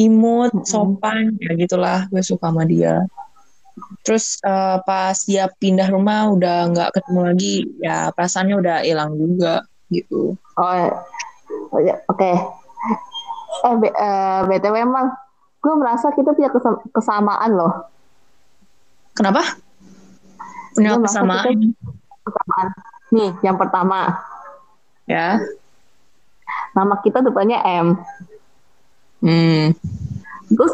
imut 0.00 0.64
sopan 0.64 1.36
ya 1.36 1.52
gitulah 1.60 2.08
gue 2.08 2.24
suka 2.24 2.48
sama 2.48 2.64
dia 2.64 3.04
terus 4.02 4.40
uh, 4.46 4.80
pas 4.84 5.16
dia 5.26 5.50
pindah 5.60 5.88
rumah 5.92 6.32
udah 6.32 6.70
nggak 6.72 6.90
ketemu 6.96 7.20
lagi 7.32 7.54
ya 7.80 8.08
perasaannya 8.14 8.56
udah 8.56 8.76
hilang 8.84 9.16
juga 9.16 9.64
gitu. 9.90 10.38
Oh, 10.56 10.72
ya. 10.72 10.90
oh 11.74 11.80
ya. 11.82 11.96
Oke. 12.08 12.30
Okay. 12.30 12.34
eh 13.60 13.74
B, 13.76 13.82
uh, 13.92 14.40
btw 14.48 14.74
emang 14.80 15.12
gue 15.60 15.74
merasa 15.76 16.08
kita 16.16 16.32
punya 16.32 16.48
kesam 16.48 16.80
kesamaan 16.94 17.50
loh. 17.52 17.72
Kenapa? 19.12 19.44
Punya 20.72 20.96
kesamaan? 20.96 21.76
kesamaan. 22.24 22.66
Nih 23.12 23.30
yang 23.44 23.60
pertama. 23.60 24.16
Ya. 25.04 25.42
Nama 26.72 26.94
kita 27.02 27.20
depannya 27.20 27.60
M. 27.66 27.98
Hmm. 29.20 29.76
terus 30.48 30.72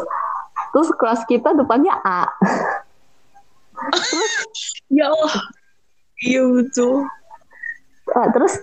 terus 0.71 0.89
kelas 0.95 1.27
kita 1.27 1.51
depannya 1.51 1.91
A 1.99 2.31
ya 4.97 5.11
Allah. 5.11 5.35
Iya 6.23 6.41
betul. 6.49 7.05
Uh, 8.07 8.27
terus 8.33 8.53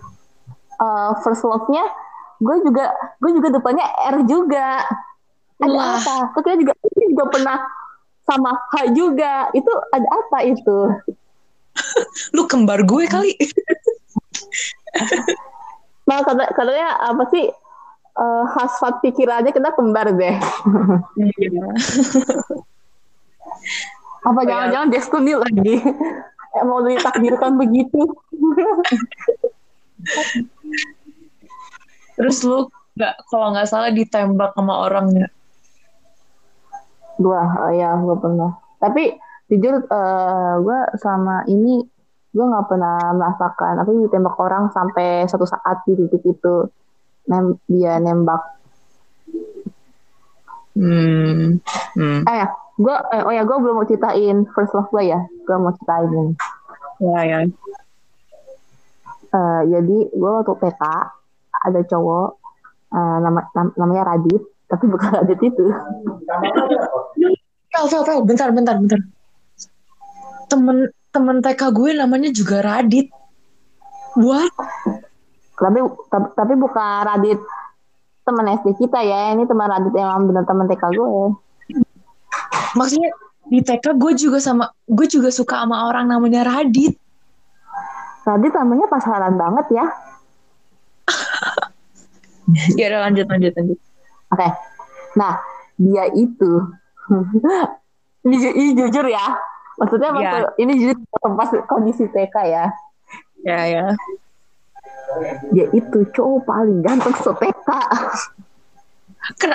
uh, 0.81 1.15
first 1.23 1.45
love-nya 1.45 1.85
gue 2.43 2.57
juga 2.67 2.91
gue 3.23 3.31
juga 3.37 3.49
depannya 3.55 3.87
R 4.11 4.17
juga. 4.27 4.83
Ada 5.63 5.71
Wah. 5.71 5.97
apa? 6.03 6.17
Terus 6.35 6.45
kita 6.45 6.57
juga 6.61 6.73
kita 6.83 7.07
juga 7.15 7.25
pernah 7.31 7.59
sama 8.27 8.51
H 8.75 8.75
juga. 8.93 9.49
Itu 9.55 9.71
ada 9.95 10.09
apa 10.11 10.39
itu? 10.43 10.79
Lu 12.35 12.43
kembar 12.51 12.83
gue 12.83 13.05
kali. 13.07 13.33
Nah 16.05 16.21
katanya 16.21 17.01
apa 17.01 17.25
sih 17.33 17.49
uh, 18.21 18.45
hasrat 18.53 19.01
pikirannya 19.01 19.57
kita 19.57 19.73
kembar 19.73 20.13
deh. 20.13 20.37
Iya 21.17 21.65
apa 24.25 24.41
jangan-jangan 24.49 24.89
destiny 24.89 25.33
lagi? 25.37 25.77
Mau 26.69 26.81
ditakdirkan 26.87 27.59
begitu. 27.63 28.01
Terus 32.15 32.37
lu 32.47 32.71
nggak 32.95 33.15
kalau 33.27 33.53
nggak 33.53 33.67
salah 33.67 33.91
ditembak 33.91 34.55
sama 34.55 34.87
orangnya 34.87 35.27
gua 37.19 37.43
oh 37.69 37.73
ya 37.75 37.95
gua 37.99 38.17
pernah. 38.19 38.51
Tapi 38.83 39.15
jujur 39.51 39.87
uh, 39.87 40.55
gua 40.63 40.91
sama 40.99 41.47
ini 41.47 41.83
gua 42.35 42.45
nggak 42.51 42.67
pernah 42.71 42.99
merasakan. 43.15 43.73
Tapi 43.83 43.91
ditembak 44.09 44.37
orang 44.39 44.71
sampai 44.75 45.27
satu 45.31 45.47
saat 45.47 45.85
di 45.87 45.95
titik 45.99 46.23
itu. 46.25 46.67
Nem 47.25 47.57
dia 47.71 47.97
nembak 48.03 48.54
hmm, 50.77 51.59
hmm. 51.97 52.21
eh 52.27 52.47
gue 52.75 52.97
eh, 53.15 53.23
oh 53.23 53.33
ya 53.33 53.43
gue 53.47 53.57
belum 53.57 53.75
mau 53.79 53.87
ceritain 53.87 54.43
first 54.51 54.75
love 54.75 54.91
gue 54.91 55.15
ya 55.15 55.21
gue 55.23 55.57
mau 55.59 55.71
ceritain 55.79 56.11
ini 56.11 56.35
ya 57.03 57.21
ya 57.23 57.39
uh, 59.31 59.63
jadi 59.63 59.99
gue 60.11 60.31
waktu 60.31 60.55
PK 60.59 60.83
ada 61.65 61.81
cowok 61.87 62.29
uh, 62.91 63.17
nama 63.23 63.41
nam, 63.55 63.67
namanya 63.79 64.03
Radit 64.15 64.43
tapi 64.67 64.85
bukan 64.93 65.11
Radit 65.23 65.41
itu 65.43 65.67
Fel, 67.75 67.91
Fel, 67.91 68.07
Fel, 68.07 68.23
bentar, 68.23 68.55
bentar, 68.55 68.79
bentar. 68.79 69.03
Temen 70.47 70.95
temen 71.11 71.43
TK 71.43 71.75
gue 71.75 71.91
namanya 71.99 72.31
juga 72.31 72.63
Radit. 72.63 73.11
What? 74.15 74.55
Tapi 75.59 75.83
tapi, 76.07 76.27
tapi 76.39 76.53
bukan 76.55 77.03
Radit 77.03 77.43
teman 78.25 78.47
SD 78.61 78.75
kita 78.81 79.01
ya. 79.05 79.37
Ini 79.37 79.45
teman 79.45 79.69
Radit 79.69 79.95
yang 79.95 80.27
benar 80.27 80.45
teman 80.49 80.67
TK 80.67 80.85
gue. 80.97 81.09
Maksudnya 82.75 83.11
di 83.45 83.61
TK 83.61 83.85
gue 83.95 84.13
juga 84.17 84.39
sama 84.41 84.73
gue 84.89 85.07
juga 85.07 85.29
suka 85.29 85.63
sama 85.63 85.89
orang 85.89 86.09
namanya 86.09 86.43
Radit. 86.43 86.97
Radit 88.25 88.53
namanya 88.57 88.87
pasaran 88.89 89.37
banget 89.37 89.67
ya. 89.73 89.87
Ya 92.77 92.93
udah 92.93 93.09
lanjut 93.09 93.25
lanjut 93.25 93.57
lanjut. 93.57 93.79
Oke. 93.81 94.37
Okay. 94.37 94.51
nah 95.17 95.41
dia 95.81 96.13
itu 96.13 96.53
ini, 98.29 98.37
ini 98.53 98.71
jujur 98.77 99.09
ya. 99.09 99.41
Maksudnya 99.81 100.13
ya. 100.13 100.17
waktu 100.21 100.39
ini 100.61 100.73
jujur 100.77 100.97
pas 101.41 101.49
kondisi 101.65 102.05
TK 102.05 102.37
ya. 102.45 102.69
Ya 103.49 103.61
ya 103.65 103.85
dia 105.55 105.67
itu 105.73 105.99
cowok 106.15 106.45
paling 106.49 106.79
ganteng 106.83 107.15
se 107.17 107.33
TK 107.33 107.69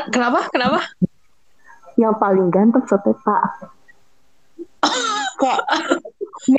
kenapa? 0.09 0.49
Kenapa? 0.49 0.79
Yang 1.99 2.15
paling 2.17 2.47
ganteng 2.49 2.85
seteta 2.89 3.39
kayak 5.39 5.61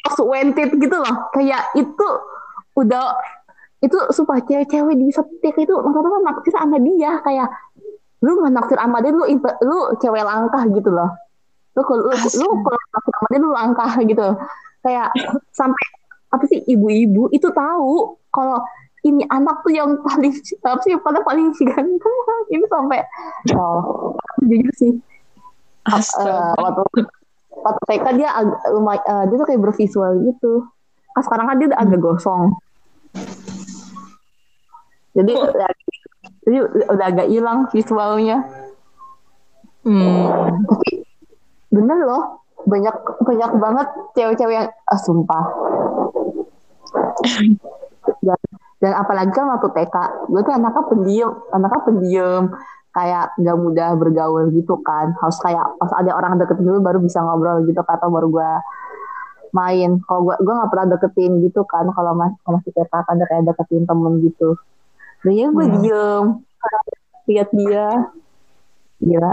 most 0.04 0.20
wanted 0.24 0.70
gitu 0.76 0.96
loh. 0.96 1.16
Kayak 1.36 1.68
itu 1.76 2.06
udah 2.76 3.16
itu 3.80 3.96
supaya 4.12 4.44
cewek-cewek 4.44 4.96
di 4.96 5.08
setik 5.08 5.56
itu 5.56 5.72
maksudnya 5.72 6.20
naksir 6.24 6.52
sama 6.52 6.76
dia. 6.80 7.20
Kayak 7.24 7.48
lu 8.20 8.36
nggak 8.40 8.52
naksir 8.52 8.78
sama 8.80 9.00
dia 9.00 9.12
lu 9.12 9.24
lu 9.64 9.78
cewek 10.00 10.24
langkah 10.24 10.62
gitu 10.68 10.90
loh. 10.92 11.10
Lu 11.76 11.82
lu, 11.86 12.12
lu 12.12 12.48
kalau 12.64 12.80
naksir 12.92 13.12
sama 13.16 13.26
dia 13.32 13.40
lu 13.40 13.50
langkah 13.52 13.90
gitu. 14.04 14.26
Kayak 14.80 15.08
sampai 15.52 15.84
apa 16.30 16.44
sih 16.46 16.62
ibu-ibu 16.68 17.26
itu 17.34 17.50
tahu 17.50 18.16
kalau 18.30 18.62
ini 19.00 19.24
anak 19.32 19.64
tuh 19.64 19.72
yang 19.72 19.96
paling 20.04 20.32
apa 20.64 20.80
sih 20.84 20.92
pada 21.00 21.24
paling 21.24 21.52
ganteng. 21.56 22.16
Ini 22.52 22.64
sampai 22.68 23.00
oh. 23.56 24.12
jujur 24.44 24.72
sih. 24.76 24.92
Uh, 25.88 26.52
waktu 26.60 27.08
waktu 27.50 27.82
TK 27.88 28.06
dia 28.20 28.28
agak 28.36 28.60
lumayan 28.68 29.02
uh, 29.08 29.24
dia 29.26 29.36
tuh 29.40 29.46
kayak 29.48 29.62
bervisual 29.64 30.12
gitu. 30.28 30.68
Kan 31.16 31.22
sekarang 31.24 31.46
kan 31.48 31.56
dia 31.56 31.66
udah 31.72 31.80
agak 31.80 32.00
gosong. 32.04 32.44
Jadi 35.16 35.32
oh. 35.32 35.48
jadi 36.44 36.58
udah 36.92 37.06
agak 37.08 37.28
hilang 37.32 37.66
visualnya. 37.72 38.44
Hmm. 39.80 40.28
tapi 40.68 41.08
bener 41.72 42.04
loh. 42.04 42.44
Banyak 42.68 43.24
banyak 43.24 43.50
banget 43.56 43.88
cewek-cewek 44.12 44.54
yang 44.60 44.68
ah, 44.68 45.00
sumpah. 45.00 45.44
dan, 48.20 48.36
dan 48.80 48.92
apalagi 48.96 49.30
kan 49.30 49.44
waktu 49.46 49.68
TK 49.70 49.96
gue 50.26 50.40
tuh 50.40 50.54
anaknya 50.56 50.82
pendiam 50.88 51.32
anaknya 51.52 51.80
pendiam. 51.84 52.42
Kayak 52.90 53.38
nggak 53.38 53.54
mudah 53.54 53.88
bergaul 53.94 54.50
gitu 54.50 54.74
kan. 54.82 55.14
Harus 55.14 55.38
kayak 55.38 55.62
pas 55.78 55.94
ada 55.94 56.10
orang 56.10 56.42
deket 56.42 56.58
dulu 56.58 56.82
baru 56.82 56.98
bisa 56.98 57.22
ngobrol 57.22 57.62
gitu 57.62 57.78
atau 57.78 58.10
baru 58.10 58.26
gue 58.26 58.50
main. 59.52 60.02
Kalau 60.02 60.26
gue 60.26 60.34
gue 60.42 60.50
nggak 60.50 60.70
pernah 60.74 60.86
deketin 60.98 61.38
gitu 61.38 61.62
kan 61.70 61.86
kalau 61.94 62.18
mas 62.18 62.34
kalau 62.42 62.58
masih 62.58 62.74
TK 62.74 62.90
kan 62.90 63.14
ada 63.14 63.26
kayak 63.30 63.46
deketin 63.46 63.86
temen 63.86 64.18
gitu. 64.26 64.58
Dan 65.22 65.32
ya 65.38 65.46
gue 65.48 65.64
Hmm. 65.64 65.74
diem. 65.78 66.24
Lihat 67.30 67.48
dia. 67.54 67.86
Gila 68.98 69.32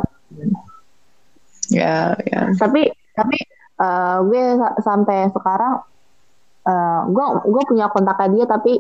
Ya, 1.68 2.16
ya. 2.24 2.42
tapi 2.56 2.88
tapi 3.12 3.38
eh, 3.78 4.18
gue 4.24 4.44
sa- 4.56 4.78
sampai 4.80 5.28
sekarang 5.34 5.82
eh, 6.64 7.02
gue 7.10 7.26
gue 7.44 7.64
punya 7.66 7.90
kontaknya 7.90 8.28
dia 8.32 8.46
tapi 8.46 8.74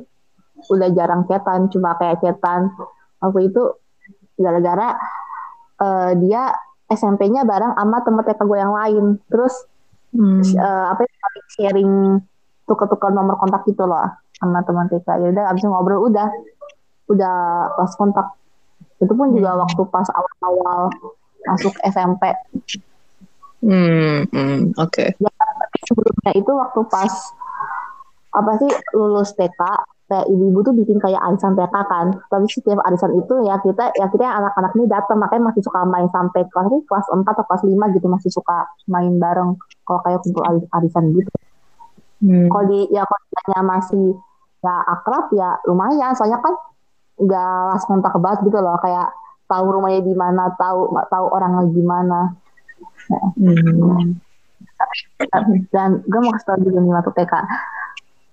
udah 0.67 0.89
jarang 0.91 1.23
chatan 1.25 1.69
cuma 1.69 1.93
kayak 1.95 2.17
chatan 2.19 2.73
waktu 3.17 3.49
itu 3.49 3.61
gara-gara 4.35 4.97
eh, 5.77 6.11
dia 6.17 6.53
SMP-nya 6.87 7.43
bareng 7.43 7.73
sama 7.73 7.99
temen 8.01 8.23
TK 8.23 8.39
gue 8.41 8.57
yang 8.57 8.73
lain 8.73 9.05
terus 9.27 9.53
Hmm. 10.07 10.39
eh, 10.39 10.85
apa 10.87 11.03
ya, 11.03 11.13
sharing 11.51 12.23
tukar-tukar 12.63 13.11
nomor 13.11 13.35
kontak 13.35 13.67
gitu 13.67 13.83
loh 13.83 14.07
sama 14.33 14.63
teman 14.63 14.87
TK 14.87 15.07
ya 15.19 15.27
udah 15.29 15.45
abis 15.51 15.67
ngobrol 15.67 16.07
udah 16.07 16.31
udah 17.07 17.35
pas 17.75 17.91
kontak 17.93 18.25
itu 18.97 19.11
pun 19.11 19.35
juga 19.35 19.53
Hmm. 19.53 19.61
waktu 19.67 19.81
pas 19.87 20.07
awal-awal 20.09 20.89
masuk 21.45 21.75
SMP 21.83 22.23
Hmm, 23.57 24.23
hmm, 24.29 24.77
oke. 24.77 25.05
tapi 25.17 25.77
sebelumnya 25.83 26.31
itu 26.33 26.51
waktu 26.53 26.81
pas 26.87 27.13
apa 28.31 28.51
sih 28.61 28.71
lulus 28.93 29.33
TK 29.33 29.59
kayak 30.07 30.25
ibu-ibu 30.31 30.59
tuh 30.63 30.73
bikin 30.73 30.97
kayak 31.03 31.19
arisan 31.19 31.53
TK 31.59 31.75
kan. 31.75 32.07
Tapi 32.31 32.45
setiap 32.47 32.79
arisan 32.87 33.11
itu 33.19 33.33
ya 33.43 33.59
kita 33.59 33.91
ya 33.99 34.07
kita 34.07 34.23
anak-anak 34.23 34.71
ini 34.79 34.85
datang. 34.87 35.19
Makanya 35.19 35.51
masih 35.51 35.61
suka 35.67 35.83
main 35.83 36.07
sampai 36.07 36.47
kelas 36.47 36.67
ini 36.71 36.79
kelas 36.87 37.05
4 37.11 37.27
atau 37.27 37.43
kelas 37.43 37.63
5 37.67 37.95
gitu. 37.95 38.07
Masih 38.07 38.31
suka 38.31 38.57
main 38.87 39.13
bareng 39.19 39.59
kalau 39.83 39.99
kayak 40.07 40.19
kumpul 40.23 40.43
ari- 40.47 40.69
arisan 40.79 41.11
gitu. 41.11 41.31
Hmm. 42.17 42.49
kalau 42.49 42.65
di 42.65 42.89
ya 42.89 43.05
kalau 43.05 43.61
masih 43.61 44.17
ya 44.63 44.75
akrab 44.89 45.27
ya 45.35 45.59
lumayan. 45.67 46.15
Soalnya 46.15 46.39
kan 46.39 46.55
nggak 47.19 47.51
langsung 47.75 47.99
kontak 47.99 48.15
banget 48.23 48.39
gitu 48.47 48.57
loh. 48.63 48.79
Kayak 48.79 49.11
tahu 49.51 49.65
rumahnya 49.75 50.01
di 50.07 50.15
mana 50.15 50.55
tahu 50.55 50.95
tahu 51.11 51.25
orangnya 51.35 51.67
gimana. 51.71 52.31
Hmm. 53.35 54.15
dan 55.73 56.05
gue 56.05 56.19
mau 56.21 56.29
kasih 56.37 56.45
tau 56.45 56.57
juga 56.61 56.77
nih 56.77 56.93
waktu 56.93 57.11
TK 57.17 57.33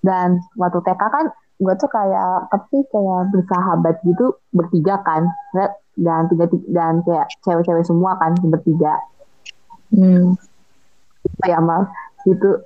dan 0.05 0.29
waktu 0.61 0.79
TK 0.85 1.03
kan 1.09 1.25
gue 1.65 1.75
tuh 1.75 1.89
kayak 1.89 2.47
tapi 2.49 2.85
kayak 2.87 3.21
bersahabat 3.29 3.97
gitu 4.03 4.27
bertiga 4.51 5.01
kan 5.01 5.25
dan 5.97 6.29
tiga 6.29 6.45
dan 6.69 7.01
kayak 7.01 7.27
cewek-cewek 7.41 7.83
semua 7.83 8.15
kan 8.17 8.37
bertiga 8.39 9.01
Hmm. 9.89 10.35
kayak 11.39 11.63
mal 11.63 11.87
gitu 12.23 12.61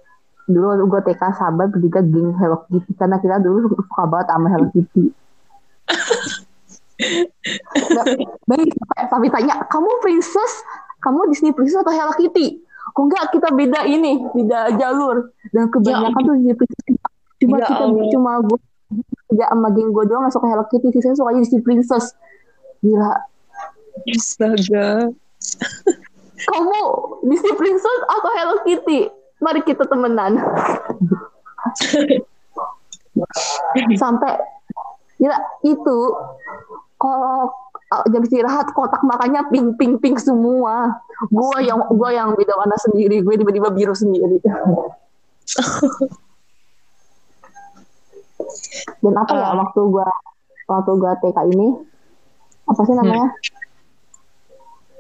dulu 0.45 0.89
gue 0.89 1.01
TK 1.05 1.23
sahabat 1.31 1.69
bertiga 1.69 2.01
geng 2.01 2.33
Hello 2.35 2.65
Kitty 2.67 2.93
karena 2.95 3.17
kita 3.17 3.37
dulu 3.39 3.69
suka 3.85 4.05
banget 4.05 4.27
sama 4.27 4.49
Hello 4.49 4.67
Kitty 4.71 5.13
Baik, 8.45 8.69
sampai, 8.75 8.99
sampai 9.07 9.29
tanya, 9.31 9.55
kamu 9.69 9.87
princess, 10.01 10.53
kamu 10.99 11.31
Disney 11.31 11.55
princess 11.55 11.79
atau 11.79 11.95
Hello 11.95 12.11
Kitty? 12.11 12.59
Kok 12.91 13.03
enggak 13.05 13.31
kita 13.31 13.49
beda 13.53 13.87
ini, 13.87 14.19
beda 14.27 14.75
jalur. 14.75 15.31
Dan 15.49 15.71
kebanyakan 15.71 16.19
tuh 16.19 16.35
Disney 16.35 16.57
princess. 16.57 16.99
Cuma 17.39 17.57
Ya 17.57 17.67
kita 17.67 17.85
Allah. 17.87 18.11
cuma 18.11 18.33
gue 18.43 18.59
tidak 19.29 19.49
sama 19.53 19.69
geng 19.77 19.93
gue 19.93 20.05
doang 20.09 20.25
gak 20.25 20.35
suka 20.35 20.49
Hello 20.49 20.65
Kitty, 20.67 20.89
sisanya 20.93 21.17
suka 21.21 21.37
Disney 21.37 21.61
princess. 21.61 22.17
Gila, 22.81 23.13
Astaga. 24.09 25.13
kamu 26.39 26.81
Disney 27.29 27.55
princess 27.59 28.01
atau 28.09 28.31
Hello 28.33 28.57
Kitty? 28.65 29.13
Mari 29.39 29.61
kita 29.63 29.85
temenan. 29.87 30.41
Sampai 34.01 34.35
gila 35.19 35.39
itu 35.67 35.99
kalau 36.99 37.51
uh, 37.91 38.05
jam 38.11 38.23
istirahat 38.23 38.71
kotak 38.75 39.03
makannya 39.03 39.43
pink 39.51 39.79
pink 39.79 39.95
pink 40.03 40.17
semua. 40.19 41.03
Gua 41.31 41.59
yang 41.59 41.83
gua 41.95 42.15
yang 42.15 42.35
beda 42.39 42.55
warna 42.55 42.79
sendiri, 42.79 43.23
gue 43.23 43.35
tiba-tiba 43.35 43.75
biru 43.75 43.95
sendiri. 43.95 44.39
Dan 48.99 49.15
apa 49.15 49.33
ya 49.35 49.51
Ah. 49.51 49.57
waktu 49.59 49.81
gua 49.89 50.09
waktu 50.67 50.91
gua 50.99 51.13
TK 51.19 51.39
ini 51.55 51.69
apa 52.67 52.81
sih 52.85 52.95
namanya? 52.95 53.29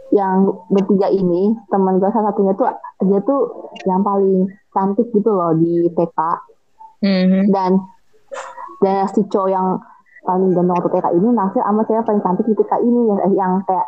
Yang 0.08 0.38
bertiga 0.72 1.08
ini 1.12 1.52
teman 1.68 2.00
gua 2.00 2.08
salah 2.08 2.32
satunya 2.32 2.56
tuh 2.56 2.72
dia 3.04 3.20
tuh 3.20 3.72
yang 3.84 4.00
paling 4.00 4.48
cantik 4.72 5.12
gitu 5.12 5.30
loh 5.30 5.52
di 5.52 5.86
TK 5.92 6.18
Hmm. 6.98 7.46
dan 7.54 7.78
dan 8.82 9.06
si 9.06 9.22
cowok 9.22 9.50
yang 9.54 9.78
paling 10.26 10.50
ganteng 10.50 10.74
waktu 10.74 10.90
TK 10.98 11.06
ini 11.14 11.28
naksir 11.30 11.62
sama 11.62 11.86
cewek 11.86 12.02
paling 12.02 12.22
cantik 12.24 12.46
di 12.48 12.54
TK 12.58 12.72
ini 12.82 13.00
yang, 13.06 13.20
yang 13.38 13.52
kayak 13.62 13.86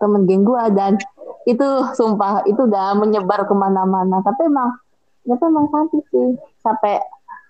temen 0.00 0.24
geng 0.24 0.40
gua 0.40 0.72
dan 0.72 0.96
itu 1.44 1.68
sumpah 1.92 2.42
itu 2.44 2.58
udah 2.64 2.96
menyebar 2.96 3.44
ke 3.44 3.54
mana-mana 3.54 4.24
tapi 4.24 4.48
emang 4.48 4.72
itu 5.26 5.42
emang 5.42 5.66
cantik 5.68 6.04
sih 6.08 6.38
sampai 6.58 6.96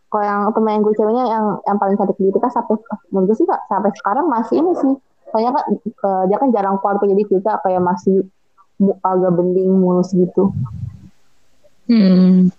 kalau 0.06 0.24
yang 0.24 0.40
temen 0.54 0.80
gue 0.86 0.94
ceweknya 0.94 1.24
yang 1.26 1.44
yang 1.66 1.76
paling 1.76 1.96
cantik 1.98 2.16
di 2.16 2.30
TK 2.30 2.46
sampai 2.48 2.78
menurut 3.10 3.34
gue 3.34 3.36
sih 3.42 3.46
Kak, 3.46 3.60
sampai 3.66 3.90
sekarang 3.96 4.26
masih 4.30 4.54
ini 4.62 4.72
sih. 4.78 4.94
Soalnya 5.34 5.50
kan 5.58 5.64
eh, 5.82 6.22
dia 6.30 6.36
kan 6.38 6.48
jarang 6.54 6.76
keluar 6.78 6.96
tuh 7.02 7.10
jadi 7.10 7.22
kita 7.26 7.52
kayak 7.66 7.82
masih 7.82 8.24
agak 9.02 9.32
bening 9.34 9.72
mulus 9.76 10.14
gitu. 10.14 10.52
Hmm. 11.86 12.50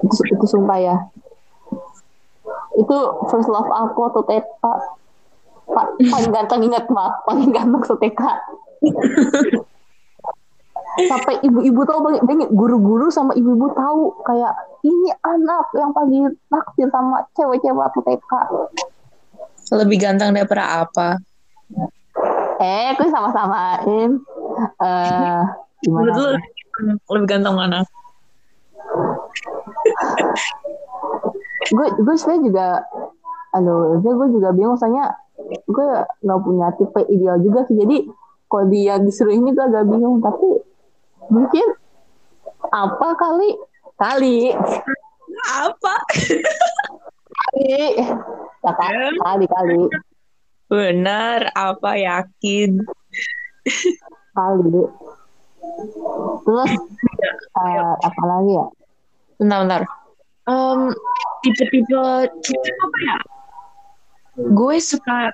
itu, 0.00 0.22
itu 0.24 0.46
sumpah 0.48 0.78
ya. 0.80 0.96
Itu 2.76 2.96
first 3.28 3.48
love 3.48 3.68
aku 3.68 4.00
atau 4.08 4.22
TK 4.24 4.64
Pa, 5.70 5.82
paling 5.94 6.30
ganteng 6.34 6.66
ingat 6.66 6.90
mah 6.90 7.22
paling 7.22 7.54
ganteng 7.54 7.82
se-TK 7.86 8.20
sampai 11.10 11.38
ibu-ibu 11.46 11.80
tahu 11.86 12.00
banget 12.02 12.50
guru-guru 12.50 13.06
sama 13.14 13.30
ibu-ibu 13.38 13.70
tahu 13.78 14.18
kayak 14.26 14.50
ini 14.80 15.10
anak 15.20 15.66
yang 15.76 15.90
paling 15.92 16.32
naksir 16.48 16.88
sama 16.88 17.24
cewek-cewek 17.36 17.76
waktu 17.76 18.00
TK 18.04 18.32
Lebih 19.70 19.96
ganteng 20.02 20.34
daripada 20.34 20.82
apa? 20.82 21.20
eh 22.60 22.92
aku 22.92 23.08
sama-samain. 23.08 24.20
Eh 24.82 25.40
gimana? 25.80 26.36
Lebih 27.08 27.28
ganteng 27.28 27.54
mana? 27.56 27.80
gue 31.70 31.86
gue 32.02 32.14
sebenarnya 32.18 32.42
juga 32.50 32.68
aduh 33.54 34.02
gue 34.02 34.12
gue 34.12 34.28
juga 34.34 34.48
bingung. 34.52 34.76
Soalnya 34.76 35.14
gue 35.46 35.88
nggak 36.26 36.40
punya 36.42 36.66
tipe 36.76 37.00
ideal 37.08 37.38
juga 37.38 37.64
sih. 37.70 37.78
Jadi 37.78 38.10
kalau 38.50 38.66
dia 38.68 38.98
disuruh 38.98 39.32
ini 39.32 39.54
gue 39.54 39.64
agak 39.64 39.86
bingung. 39.86 40.18
Tapi 40.18 40.48
mungkin 41.30 41.66
apa 42.74 43.08
kali 43.16 43.56
kali 44.00 44.48
Apa? 45.60 45.94
kali 47.36 47.62
ya, 47.68 48.08
kali 48.64 49.16
kali 49.20 49.44
kali 49.46 49.80
Benar, 50.70 51.50
apa 51.52 51.98
yakin? 51.98 52.80
kali 54.32 54.82
terus 56.46 56.72
eh, 57.60 57.94
apa 58.00 58.22
lagi 58.24 58.52
ya 58.54 58.66
Bentar, 59.40 59.58
bentar. 59.64 59.82
Em, 60.44 60.80
tipe-tipe 61.40 62.00
tipe 62.44 62.70
apa 62.76 62.98
ya? 63.08 63.16
Gue 64.52 64.76
suka 64.76 65.32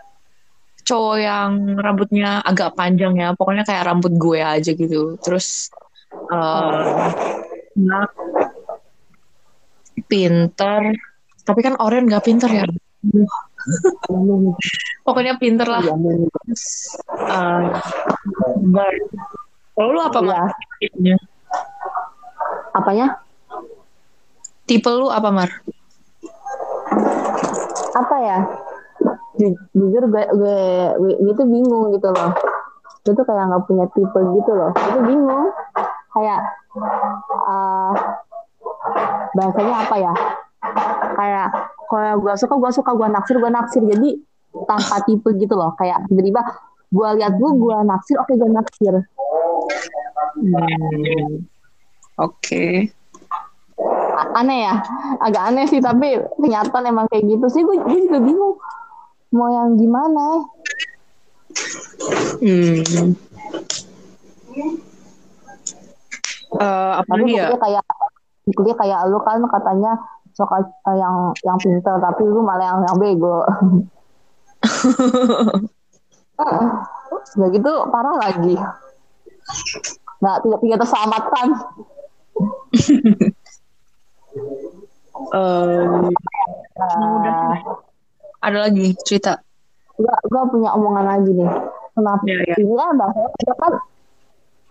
cowok 0.86 1.16
yang 1.18 1.74
rambutnya 1.74 2.38
agak 2.46 2.78
panjang 2.78 3.18
ya. 3.18 3.34
Pokoknya 3.34 3.66
kayak 3.66 3.90
rambut 3.90 4.14
gue 4.14 4.38
aja 4.38 4.70
gitu. 4.70 5.18
Terus 5.18 5.74
eh 6.30 7.10
nah, 7.82 8.06
pinter. 10.04 10.92
Tapi 11.46 11.60
kan 11.64 11.74
Oren 11.80 12.10
gak 12.10 12.28
pinter 12.28 12.50
ya. 12.52 12.64
Pokoknya 15.06 15.40
pinter 15.40 15.64
lah. 15.64 15.80
Terus. 15.80 16.64
Kalau 19.76 19.90
lu 19.92 20.00
apa, 20.00 20.20
Mar? 20.20 20.52
Iya. 20.80 21.16
Tipenya? 21.16 21.16
apanya 22.76 23.06
Tipe 24.68 24.90
lu 24.92 25.08
apa, 25.08 25.32
Mar? 25.32 25.50
apa 27.96 28.16
ya 28.20 28.38
Ju- 29.36 29.60
jujur 29.72 30.04
gue 30.08 30.24
gue 30.36 30.58
gue, 31.00 31.14
gue 31.20 31.34
tuh 31.36 31.48
bingung 31.48 31.92
gitu 31.96 32.08
loh 32.12 32.32
gue 33.04 33.12
tuh 33.16 33.24
kayak 33.24 33.48
nggak 33.48 33.64
punya 33.64 33.86
tipe 33.96 34.20
gitu 34.20 34.50
loh 34.52 34.70
gue 34.72 34.90
tuh 34.92 35.04
bingung 35.04 35.48
kayak 36.12 36.40
eh 37.48 37.92
bahasanya 39.36 39.74
apa 39.84 39.96
ya 40.00 40.12
kayak 41.14 41.48
kalau 41.86 42.18
gue 42.18 42.34
suka 42.34 42.54
gue 42.56 42.70
suka 42.72 42.90
gue 42.96 43.08
naksir 43.08 43.36
gue 43.38 43.50
naksir 43.52 43.82
jadi 43.84 44.10
tanpa 44.64 45.04
tipe 45.04 45.28
gitu 45.36 45.54
loh 45.54 45.76
kayak 45.76 46.08
tiba-tiba 46.08 46.40
gue 46.88 47.08
lihat 47.20 47.36
gue 47.36 47.50
gue 47.52 47.76
naksir 47.84 48.16
oke 48.18 48.32
gue 48.32 48.50
naksir 48.50 48.94
Hmm. 50.36 51.48
Oke. 52.20 52.92
aneh 54.36 54.68
ya 54.68 54.74
agak 55.20 55.48
aneh 55.48 55.64
sih 55.64 55.80
tapi 55.80 56.16
ternyata 56.36 56.84
emang 56.84 57.08
kayak 57.08 57.24
gitu 57.24 57.46
sih 57.48 57.62
gue, 57.64 57.76
gue 57.80 57.98
juga 58.04 58.20
bingung 58.20 58.56
mau 59.32 59.48
yang 59.48 59.76
gimana 59.76 60.44
Hmm. 62.40 63.16
Eh, 66.56 66.92
apa 67.00 67.12
lagi 67.16 67.32
ya? 67.36 67.52
kayak 67.56 67.84
kuliah 68.54 68.76
kayak 68.78 69.10
lu 69.10 69.18
kan 69.24 69.42
katanya 69.50 69.98
suka 70.36 70.62
eh, 70.62 70.96
yang 71.00 71.32
yang 71.42 71.58
pinter 71.58 71.96
tapi 71.98 72.22
lu 72.28 72.44
malah 72.44 72.76
yang 72.76 72.80
yang 72.86 72.96
bego. 73.00 73.42
Udah 77.36 77.48
gitu 77.56 77.72
parah 77.90 78.16
lagi. 78.20 78.54
Nggak 80.20 80.36
tidak 80.44 80.58
tidak 80.62 80.78
terselamatkan 80.84 81.48
Eh, 85.16 86.10
Nah, 86.76 87.56
ada 88.44 88.68
lagi 88.68 88.92
cerita. 89.00 89.40
gue 89.96 90.12
gue 90.28 90.42
punya 90.52 90.76
omongan 90.76 91.08
lagi 91.08 91.32
nih. 91.32 91.48
Kenapa? 91.96 92.20
Ya, 92.28 92.36
ya. 92.44 92.54
ini 92.60 92.74
kan 92.76 92.92
bahwa 93.00 93.32
kita 93.40 93.54
kan 93.56 93.72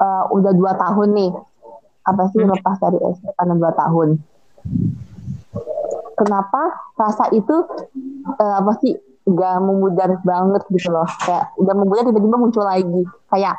eh, 0.05 0.23
udah 0.37 0.51
dua 0.53 0.71
tahun 0.77 1.09
nih 1.17 1.31
apa 2.05 2.23
sih 2.31 2.41
Hmm. 2.41 2.53
lepas 2.53 2.77
dari 2.79 2.97
SD 3.01 3.25
dua 3.57 3.73
tahun 3.73 4.09
kenapa 6.15 6.61
rasa 6.95 7.29
itu 7.33 7.55
eh, 8.39 8.55
apa 8.61 8.71
sih 8.81 8.93
gak 9.25 9.57
memudar 9.57 10.21
banget 10.21 10.61
gitu 10.69 10.93
loh 10.93 11.09
kayak 11.25 11.49
udah 11.57 11.73
memudar 11.73 12.05
tiba-tiba 12.05 12.37
muncul 12.37 12.61
lagi 12.61 13.01
kayak 13.33 13.57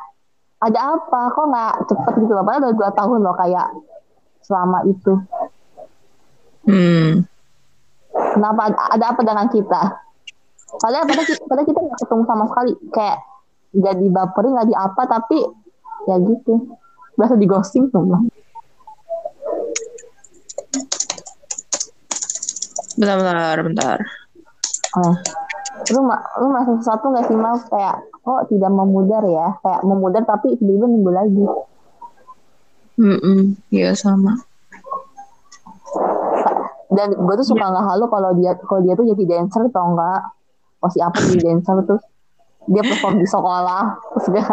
ada 0.62 0.94
apa 0.94 1.20
kok 1.34 1.46
nggak 1.52 1.74
cepet 1.90 2.12
gitu 2.22 2.32
loh 2.32 2.44
padahal 2.46 2.70
udah 2.70 2.74
dua 2.78 2.90
tahun 2.94 3.18
loh 3.26 3.34
kayak 3.36 3.66
selama 4.46 4.86
itu 4.86 5.14
Hmm. 6.66 7.22
Kenapa 8.10 8.74
ada, 8.74 8.78
ada 8.90 9.04
apa 9.14 9.20
dengan 9.22 9.46
kita? 9.46 9.82
Padahal 10.82 11.06
padahal 11.06 11.26
kita, 11.30 11.42
padahal 11.46 11.66
kita 11.70 11.78
nggak 11.78 12.00
ketemu 12.02 12.22
sama 12.26 12.44
sekali. 12.50 12.72
Kayak 12.90 13.18
jadi 13.70 14.06
baperin 14.10 14.50
nggak 14.58 14.68
di 14.68 14.76
apa 14.76 15.02
tapi 15.06 15.38
ya 16.10 16.16
gitu. 16.18 16.54
Berasa 17.14 17.38
di 17.38 17.46
ghosting 17.46 17.86
Bentar, 22.96 23.16
bentar, 23.20 23.56
bentar. 23.60 23.98
Oh. 24.96 25.14
Lu, 25.92 26.00
ma- 26.00 26.24
lu 26.40 26.48
merasa 26.48 26.72
sesuatu 26.80 27.12
nggak 27.12 27.28
sih 27.28 27.36
mal 27.36 27.60
kayak 27.68 28.08
kok 28.24 28.48
tidak 28.48 28.72
memudar 28.72 29.20
ya? 29.28 29.60
Kayak 29.60 29.80
memudar 29.84 30.22
tapi 30.24 30.56
tiba-tiba 30.56 30.86
minggu 30.88 31.10
lagi. 31.12 31.44
Hmm, 32.96 33.60
iya 33.68 33.92
sama. 33.92 34.40
Dan 36.88 37.12
gue 37.12 37.34
tuh 37.36 37.46
suka 37.52 37.68
nggak 37.68 37.86
halu 37.92 38.08
kalau 38.08 38.32
dia 38.40 38.56
kalau 38.64 38.80
dia 38.80 38.96
tuh 38.96 39.04
jadi 39.04 39.22
dancer 39.36 39.68
atau 39.68 39.92
enggak. 39.92 40.32
Oh 40.80 40.88
siapa 40.88 41.20
jadi 41.28 41.52
dancer 41.52 41.76
tuh? 41.84 42.00
Dia 42.72 42.80
perform 42.80 43.20
di 43.20 43.28
sekolah 43.28 43.84
terus 44.16 44.26
dia 44.32 44.44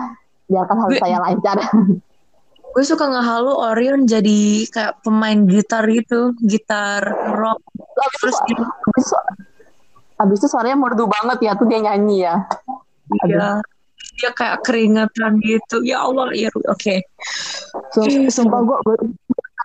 biarkan 0.50 0.76
hal 0.80 0.90
saya 0.96 1.16
lancar. 1.20 1.58
Gue 2.70 2.84
suka 2.86 3.10
ngehalu 3.10 3.50
Orion 3.50 4.06
jadi 4.06 4.62
kayak 4.70 5.02
pemain 5.02 5.42
gitar 5.50 5.82
gitu, 5.90 6.38
gitar 6.38 7.02
rock. 7.34 7.58
Abis 7.74 7.82
itu, 7.82 8.22
Terus 8.22 8.38
dia, 8.46 8.58
abis 8.62 9.04
itu, 9.10 9.16
abis 10.22 10.36
itu 10.38 10.46
suaranya 10.46 10.78
merdu 10.78 11.04
banget 11.10 11.38
ya 11.50 11.52
tuh 11.58 11.66
dia 11.66 11.82
nyanyi 11.82 12.30
ya. 12.30 12.46
dia, 13.26 13.58
dia 14.14 14.30
kayak 14.30 14.62
keringetan 14.62 15.42
gitu. 15.42 15.82
Ya 15.82 16.06
Allah, 16.06 16.30
ya 16.30 16.46
oke. 16.54 16.94
Sum- 17.90 18.06
Ih, 18.06 18.30
Sumpah 18.30 18.62
gue, 18.62 18.78
gue 18.86 18.96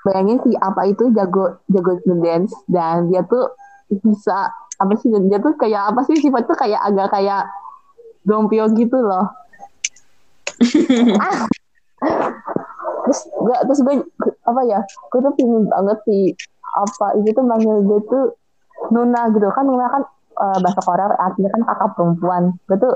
bayangin 0.05 0.37
sih 0.45 0.53
apa 0.57 0.85
itu 0.89 1.09
jago 1.13 1.61
jago 1.69 1.97
dance 2.21 2.53
dan 2.69 3.09
dia 3.09 3.25
tuh 3.25 3.53
bisa 3.89 4.49
apa 4.81 4.93
sih 4.97 5.13
dia 5.29 5.37
tuh 5.41 5.53
kayak 5.57 5.93
apa 5.93 6.01
sih 6.09 6.17
sifat 6.17 6.45
tuh 6.49 6.57
kayak 6.57 6.81
agak 6.81 7.13
kayak 7.13 7.45
dompio 8.25 8.65
gitu 8.73 8.97
loh. 8.97 9.29
ah. 11.21 11.45
Terus 13.05 13.19
gue 13.29 13.55
terus 13.69 13.79
gue 13.85 13.95
apa 14.45 14.61
ya? 14.65 14.79
Gue 15.13 15.19
tuh 15.21 15.33
pingin 15.37 15.69
banget 15.69 15.97
sih 16.09 16.33
apa 16.75 17.15
itu 17.21 17.31
tuh 17.31 17.45
manggil 17.45 17.87
dia 17.87 17.99
tuh 18.09 18.25
Nuna 18.91 19.31
gitu 19.31 19.47
kan 19.55 19.63
Nuna 19.63 19.87
kan 19.87 20.03
eh, 20.35 20.57
bahasa 20.59 20.81
Korea 20.83 21.15
artinya 21.15 21.49
kan 21.53 21.61
kakak 21.63 21.89
perempuan. 21.95 22.43
Gue 22.67 22.77
tuh 22.81 22.93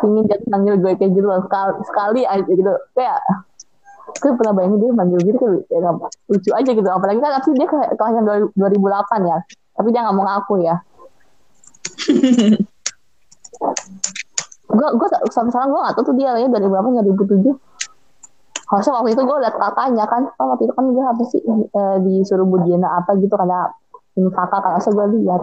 pingin 0.00 0.24
dia 0.26 0.36
tuh 0.40 0.48
manggil 0.50 0.74
gue 0.80 0.92
kayak 0.96 1.12
gitu 1.12 1.26
loh 1.28 1.40
sekali, 1.44 1.72
sekali 1.84 2.20
aja 2.24 2.44
gitu 2.48 2.72
kayak 2.96 3.20
gue 4.10 4.32
pernah 4.34 4.52
bayangin 4.56 4.80
dia 4.82 4.90
manggil 4.90 5.20
gitu 5.22 5.62
kayak 5.70 5.82
ya, 5.86 5.90
lucu 6.26 6.50
aja 6.50 6.70
gitu 6.74 6.88
apalagi 6.90 7.20
kan 7.22 7.30
tapi 7.38 7.54
dia 7.54 7.66
ke 7.68 7.78
kelahiran 7.94 8.50
2008 8.58 9.30
ya 9.30 9.38
tapi 9.78 9.88
dia 9.94 10.00
nggak 10.02 10.16
mau 10.16 10.24
ngaku 10.26 10.54
ya 10.66 10.76
gue 14.70 14.88
gue 14.96 15.08
sampai 15.30 15.50
sekarang 15.52 15.70
gue 15.70 15.80
nggak 15.82 15.94
tahu 15.98 16.04
tuh 16.10 16.14
dia 16.16 16.34
lahir 16.34 16.50
dari 16.50 16.66
berapa 16.66 16.88
2007 17.04 17.69
harusnya 18.70 18.92
waktu 18.96 19.10
itu 19.18 19.22
gue 19.26 19.36
liat 19.42 19.56
kakaknya 19.58 20.04
kan 20.06 20.22
kan 20.30 20.46
waktu 20.46 20.62
itu 20.70 20.72
kan 20.78 20.84
dia 20.94 21.04
apa 21.10 21.22
sih 21.26 21.40
eh, 21.42 21.96
disuruh 22.06 22.46
bujana 22.46 23.02
apa 23.02 23.18
gitu 23.18 23.34
karena 23.34 23.66
ini 24.14 24.30
kakak 24.30 24.60
kan 24.62 24.70
harusnya 24.78 24.92
gue 24.94 25.06
lihat 25.18 25.42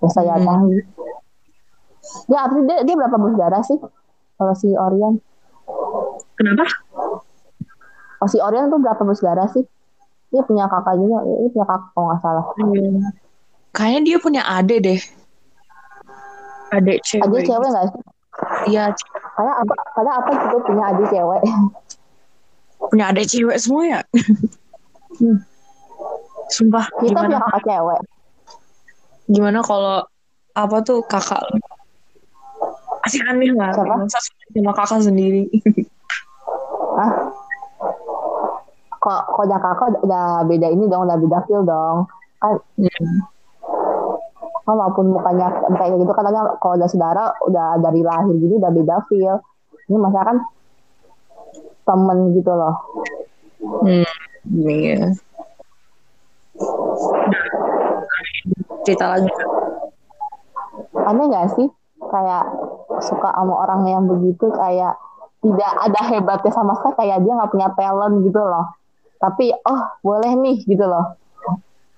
ya 0.00 0.08
saya 0.08 0.34
Hmm. 0.40 0.46
tahu 0.48 0.68
dia 2.28 2.38
apa 2.40 2.52
sih 2.52 2.64
dia, 2.68 2.78
dia 2.84 2.94
berapa 2.96 3.16
bersaudara 3.16 3.58
sih 3.64 3.78
kalau 4.36 4.54
si 4.56 4.68
Orion 4.72 5.20
Kenapa? 6.36 6.66
Oh, 8.20 8.28
si 8.28 8.36
Orion 8.36 8.68
tuh 8.68 8.76
berapa 8.76 9.00
bersaudara 9.00 9.48
sih? 9.48 9.64
Dia 10.28 10.44
punya 10.44 10.68
kakak 10.68 11.00
juga, 11.00 11.24
dia 11.24 11.48
punya 11.48 11.64
kakak 11.64 11.88
kalau 11.94 12.06
nggak 12.10 12.20
salah. 12.20 12.44
Kayaknya 13.72 14.00
dia 14.04 14.16
punya 14.20 14.42
adik 14.44 14.78
deh. 14.84 15.00
Adik 16.74 17.00
cewek. 17.06 17.24
Adik 17.24 17.40
cewek 17.48 17.68
nggak 17.70 17.86
sih? 17.88 18.02
Iya, 18.64 18.84
Karena 19.34 19.52
apa? 19.60 19.74
Karena 19.92 20.12
apa 20.16 20.30
juga 20.32 20.58
punya 20.64 20.84
adik 20.90 21.06
cewek. 21.10 21.42
punya 22.84 23.04
adik 23.10 23.26
cewek 23.26 23.56
semua 23.58 23.82
ya. 23.84 24.00
Hmm. 25.14 25.38
Sumpah, 26.46 26.84
Kita 27.00 27.24
punya 27.24 27.38
gimana 27.40 27.44
kakak 27.48 27.62
cewek. 27.64 28.00
gimana 29.24 29.58
kalau 29.64 30.04
apa 30.52 30.76
tuh 30.84 31.00
kakak? 31.08 31.40
Masih 33.02 33.20
aneh 33.24 33.50
lah. 33.52 33.72
Siapa? 33.72 33.94
Masa 34.00 34.18
sama 34.22 34.72
kakak 34.72 35.00
sendiri. 35.02 35.48
Ah, 36.94 37.10
kok 38.96 39.20
kok 39.28 39.42
udah 39.44 39.58
kakak 39.58 39.86
udah- 39.92 40.02
udah 40.04 40.24
beda 40.46 40.68
ini 40.70 40.84
dong, 40.86 41.04
udah 41.04 41.16
beda 41.18 41.38
feel 41.44 41.64
dong. 41.64 42.06
Kan, 42.38 42.54
Hmm. 42.78 43.16
Kan 44.64 44.74
walaupun 44.80 45.12
mukanya 45.12 45.52
kayak 45.76 46.00
gitu, 46.00 46.12
katanya 46.16 46.56
kalau 46.56 46.74
udah 46.80 46.88
saudara 46.88 47.24
udah 47.44 47.78
dari 47.84 48.00
lahir 48.00 48.34
gini 48.36 48.56
udah 48.56 48.72
beda 48.72 48.96
feel. 49.08 49.36
Ini 49.88 49.96
masa 50.00 50.20
kan 50.24 50.36
temen 51.84 52.32
gitu 52.32 52.52
loh. 52.52 52.76
Hmm, 53.84 54.08
iya. 54.56 55.12
Cerita 58.84 59.06
lagi. 59.12 59.30
aneh 60.94 61.26
gak 61.28 61.52
sih 61.58 61.68
kayak 62.00 62.44
suka 63.04 63.28
sama 63.34 63.54
orang 63.66 63.82
yang 63.88 64.04
begitu 64.08 64.48
kayak 64.54 64.96
tidak 65.44 65.72
ada 65.84 66.00
hebatnya 66.08 66.52
sama 66.54 66.72
sekali 66.80 66.94
kayak 67.04 67.18
dia 67.20 67.32
nggak 67.36 67.52
punya 67.52 67.68
talent 67.76 68.24
gitu 68.24 68.40
loh 68.40 68.72
tapi 69.20 69.52
oh 69.52 69.80
boleh 70.00 70.32
nih 70.38 70.56
gitu 70.64 70.84
loh 70.88 71.18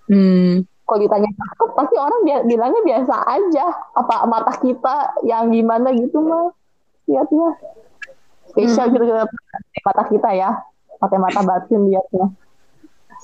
Hmm, 0.07 0.63
kalau 0.87 1.03
ditanya 1.03 1.27
cakep 1.35 1.75
pasti 1.75 1.99
orang 1.99 2.23
dia 2.23 2.39
bilangnya 2.47 2.79
biasa 2.87 3.15
aja. 3.27 3.67
Apa 3.99 4.23
mata 4.31 4.55
kita 4.63 5.19
yang 5.27 5.51
gimana 5.51 5.91
gitu 5.99 6.23
mah. 6.23 6.55
Lihatnya. 7.11 7.59
Spesial 8.55 8.95
gitu 8.95 9.03
gitu. 9.03 9.19
Mata 9.83 10.03
kita 10.07 10.31
ya. 10.31 10.63
Mata 11.03 11.19
mata 11.19 11.43
batin 11.43 11.91
lihatnya. 11.91 12.31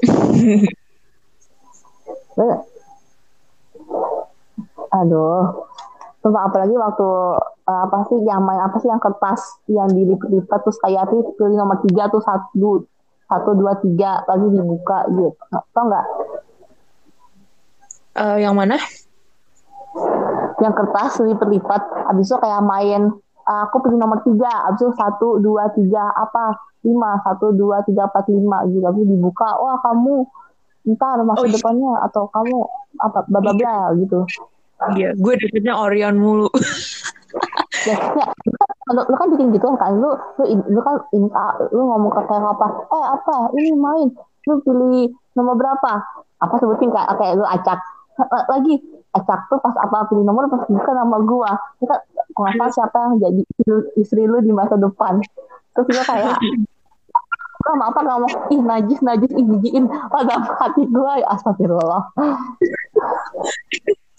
Aduh. 4.98 5.70
Sumpah 6.22 6.50
apalagi 6.50 6.74
waktu 6.74 7.08
eh, 7.66 7.80
apa 7.86 8.06
sih 8.10 8.18
yang 8.26 8.42
main 8.46 8.62
apa 8.62 8.78
sih 8.82 8.90
yang 8.90 9.02
kertas 9.02 9.58
yang 9.70 9.90
dilipat-lipat 9.90 10.58
terus 10.66 10.78
kayak 10.82 11.10
itu 11.10 11.34
pilih 11.34 11.58
nomor 11.58 11.82
tiga 11.82 12.06
tuh 12.10 12.22
satu 12.22 12.86
satu 13.26 13.50
dua 13.58 13.74
tiga 13.82 14.22
lagi 14.26 14.46
dibuka 14.50 15.06
gitu. 15.10 15.34
Tau 15.74 15.82
nggak 15.86 16.06
eh, 18.16 18.38
yang 18.42 18.54
mana? 18.56 18.76
yang 20.62 20.78
kertas 20.78 21.18
lipat-lipat 21.18 21.82
habis 22.06 22.30
itu 22.30 22.38
kayak 22.38 22.62
main 22.62 23.10
eh, 23.42 23.60
aku 23.66 23.82
pilih 23.82 23.98
nomor 23.98 24.22
tiga. 24.22 24.70
Habis 24.70 24.86
itu 24.86 24.92
satu 24.94 25.28
dua 25.42 25.66
tiga 25.74 26.14
apa? 26.14 26.54
Lima. 26.86 27.18
Satu 27.26 27.50
dua 27.54 27.82
tiga 27.82 28.06
empat 28.06 28.30
lima. 28.30 28.62
Gitu. 28.70 28.86
Habis 28.86 29.02
itu 29.02 29.10
dibuka 29.18 29.48
wah 29.58 29.78
kamu 29.82 30.26
ntar 30.94 31.22
Oh, 31.22 31.26
masa 31.26 31.46
iya. 31.46 31.54
depannya. 31.58 31.92
Atau 32.06 32.30
kamu 32.30 32.58
apa 33.02 33.18
bla 33.26 33.40
bla 33.42 33.52
bla 33.54 33.76
gitu. 33.98 34.22
Iya, 34.98 35.14
gue 35.14 35.32
dapetnya 35.38 35.78
Orion 35.78 36.18
mulu. 36.18 36.50
ya, 37.86 37.96
ya. 38.18 38.26
Lu, 38.90 38.98
lu 39.06 39.14
kan 39.14 39.30
bikin 39.30 39.54
gitu 39.54 39.70
kan? 39.78 39.94
Lu 39.94 40.10
lu, 40.42 40.44
lu 40.66 40.80
kan 40.82 40.98
in, 41.14 41.30
ah, 41.38 41.54
lu 41.70 41.86
ngomong 41.86 42.10
ke 42.10 42.22
kayak 42.26 42.42
apa? 42.42 42.66
Eh 42.90 43.06
apa? 43.14 43.36
Ini 43.54 43.78
main. 43.78 44.10
Lu 44.50 44.58
pilih 44.66 45.14
nomor 45.38 45.54
berapa? 45.54 46.02
Apa 46.42 46.54
sebutin 46.58 46.90
kak? 46.90 47.14
Kayak 47.14 47.38
lu 47.38 47.46
acak 47.46 47.78
lagi. 48.48 48.80
Acak 49.12 49.52
tuh 49.52 49.60
pas 49.60 49.76
apa 49.76 50.08
pilih 50.08 50.24
nomor 50.24 50.48
pas 50.48 50.64
bukan 50.64 50.94
nama 50.96 51.20
gua. 51.20 51.52
Kita 51.76 52.00
nggak 52.32 52.72
siapa 52.72 52.96
yang 52.96 53.14
jadi 53.20 53.42
istri 54.00 54.24
lu 54.24 54.40
di 54.40 54.56
masa 54.56 54.80
depan. 54.80 55.20
Terus 55.76 55.86
dia 55.92 56.04
kayak 56.04 56.36
Gak 57.62 57.78
apa? 57.78 58.02
Gak 58.02 58.18
mau 58.18 58.26
ih 58.50 58.58
najis 58.58 58.98
najis 59.06 59.30
ih 59.38 59.46
jijiin 59.46 59.86
pada 60.10 60.34
hati 60.58 60.82
gue 60.82 61.12
ya 61.22 61.30
astagfirullah. 61.30 62.10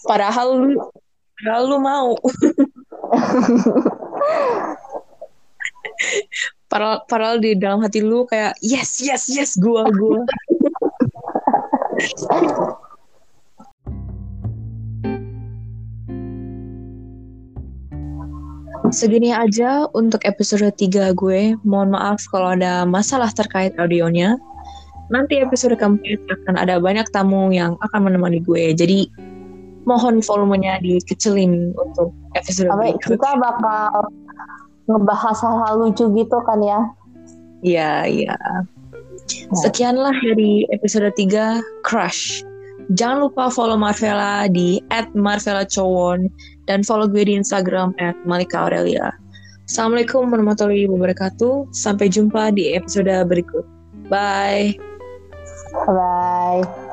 Padahal 0.00 0.64
lu 0.64 0.80
padahal 1.36 1.62
lu 1.68 1.76
mau. 1.76 2.16
Padahal, 6.64 7.04
padahal 7.06 7.38
di 7.38 7.54
dalam 7.54 7.78
hati 7.86 8.02
lu 8.02 8.26
kayak 8.26 8.58
yes 8.58 8.98
yes 8.98 9.30
yes 9.30 9.54
gua 9.62 9.86
gua 9.94 10.26
Segini 18.94 19.34
aja 19.34 19.90
untuk 19.90 20.22
episode 20.22 20.70
3 20.70 21.18
gue. 21.18 21.58
Mohon 21.66 21.98
maaf 21.98 22.22
kalau 22.30 22.54
ada 22.54 22.86
masalah 22.86 23.26
terkait 23.34 23.74
audionya. 23.74 24.38
Nanti 25.10 25.42
episode 25.42 25.74
keempat 25.74 26.22
akan 26.30 26.54
ada 26.54 26.78
banyak 26.78 27.02
tamu 27.10 27.50
yang 27.50 27.74
akan 27.82 28.06
menemani 28.06 28.38
gue. 28.38 28.70
Jadi 28.70 29.10
mohon 29.82 30.22
volumenya 30.22 30.78
dikecilin 30.78 31.74
untuk 31.74 32.14
episode 32.38 32.70
Awe, 32.70 32.94
Kita 33.02 33.34
bakal 33.34 34.14
ngebahas 34.86 35.42
hal-hal 35.42 35.74
lucu 35.82 36.06
gitu 36.14 36.38
kan 36.46 36.62
ya? 36.62 36.80
Iya, 37.66 37.92
iya. 38.06 38.38
Nah. 38.38 39.58
Sekianlah 39.58 40.14
dari 40.22 40.70
episode 40.70 41.10
3 41.18 41.58
Crush. 41.82 42.46
Jangan 42.94 43.26
lupa 43.26 43.50
follow 43.50 43.74
Marvella 43.74 44.46
di 44.46 44.78
@marvellacowon 45.18 46.30
dan 46.68 46.84
follow 46.84 47.08
gue 47.08 47.24
di 47.26 47.34
Instagram 47.36 47.92
@malika_aurelia. 48.28 49.12
Assalamualaikum 49.64 50.28
warahmatullahi 50.28 50.84
wabarakatuh. 50.88 51.72
Sampai 51.72 52.12
jumpa 52.12 52.52
di 52.52 52.76
episode 52.76 53.08
berikut. 53.24 53.64
Bye. 54.12 54.76
Bye. 55.88 56.83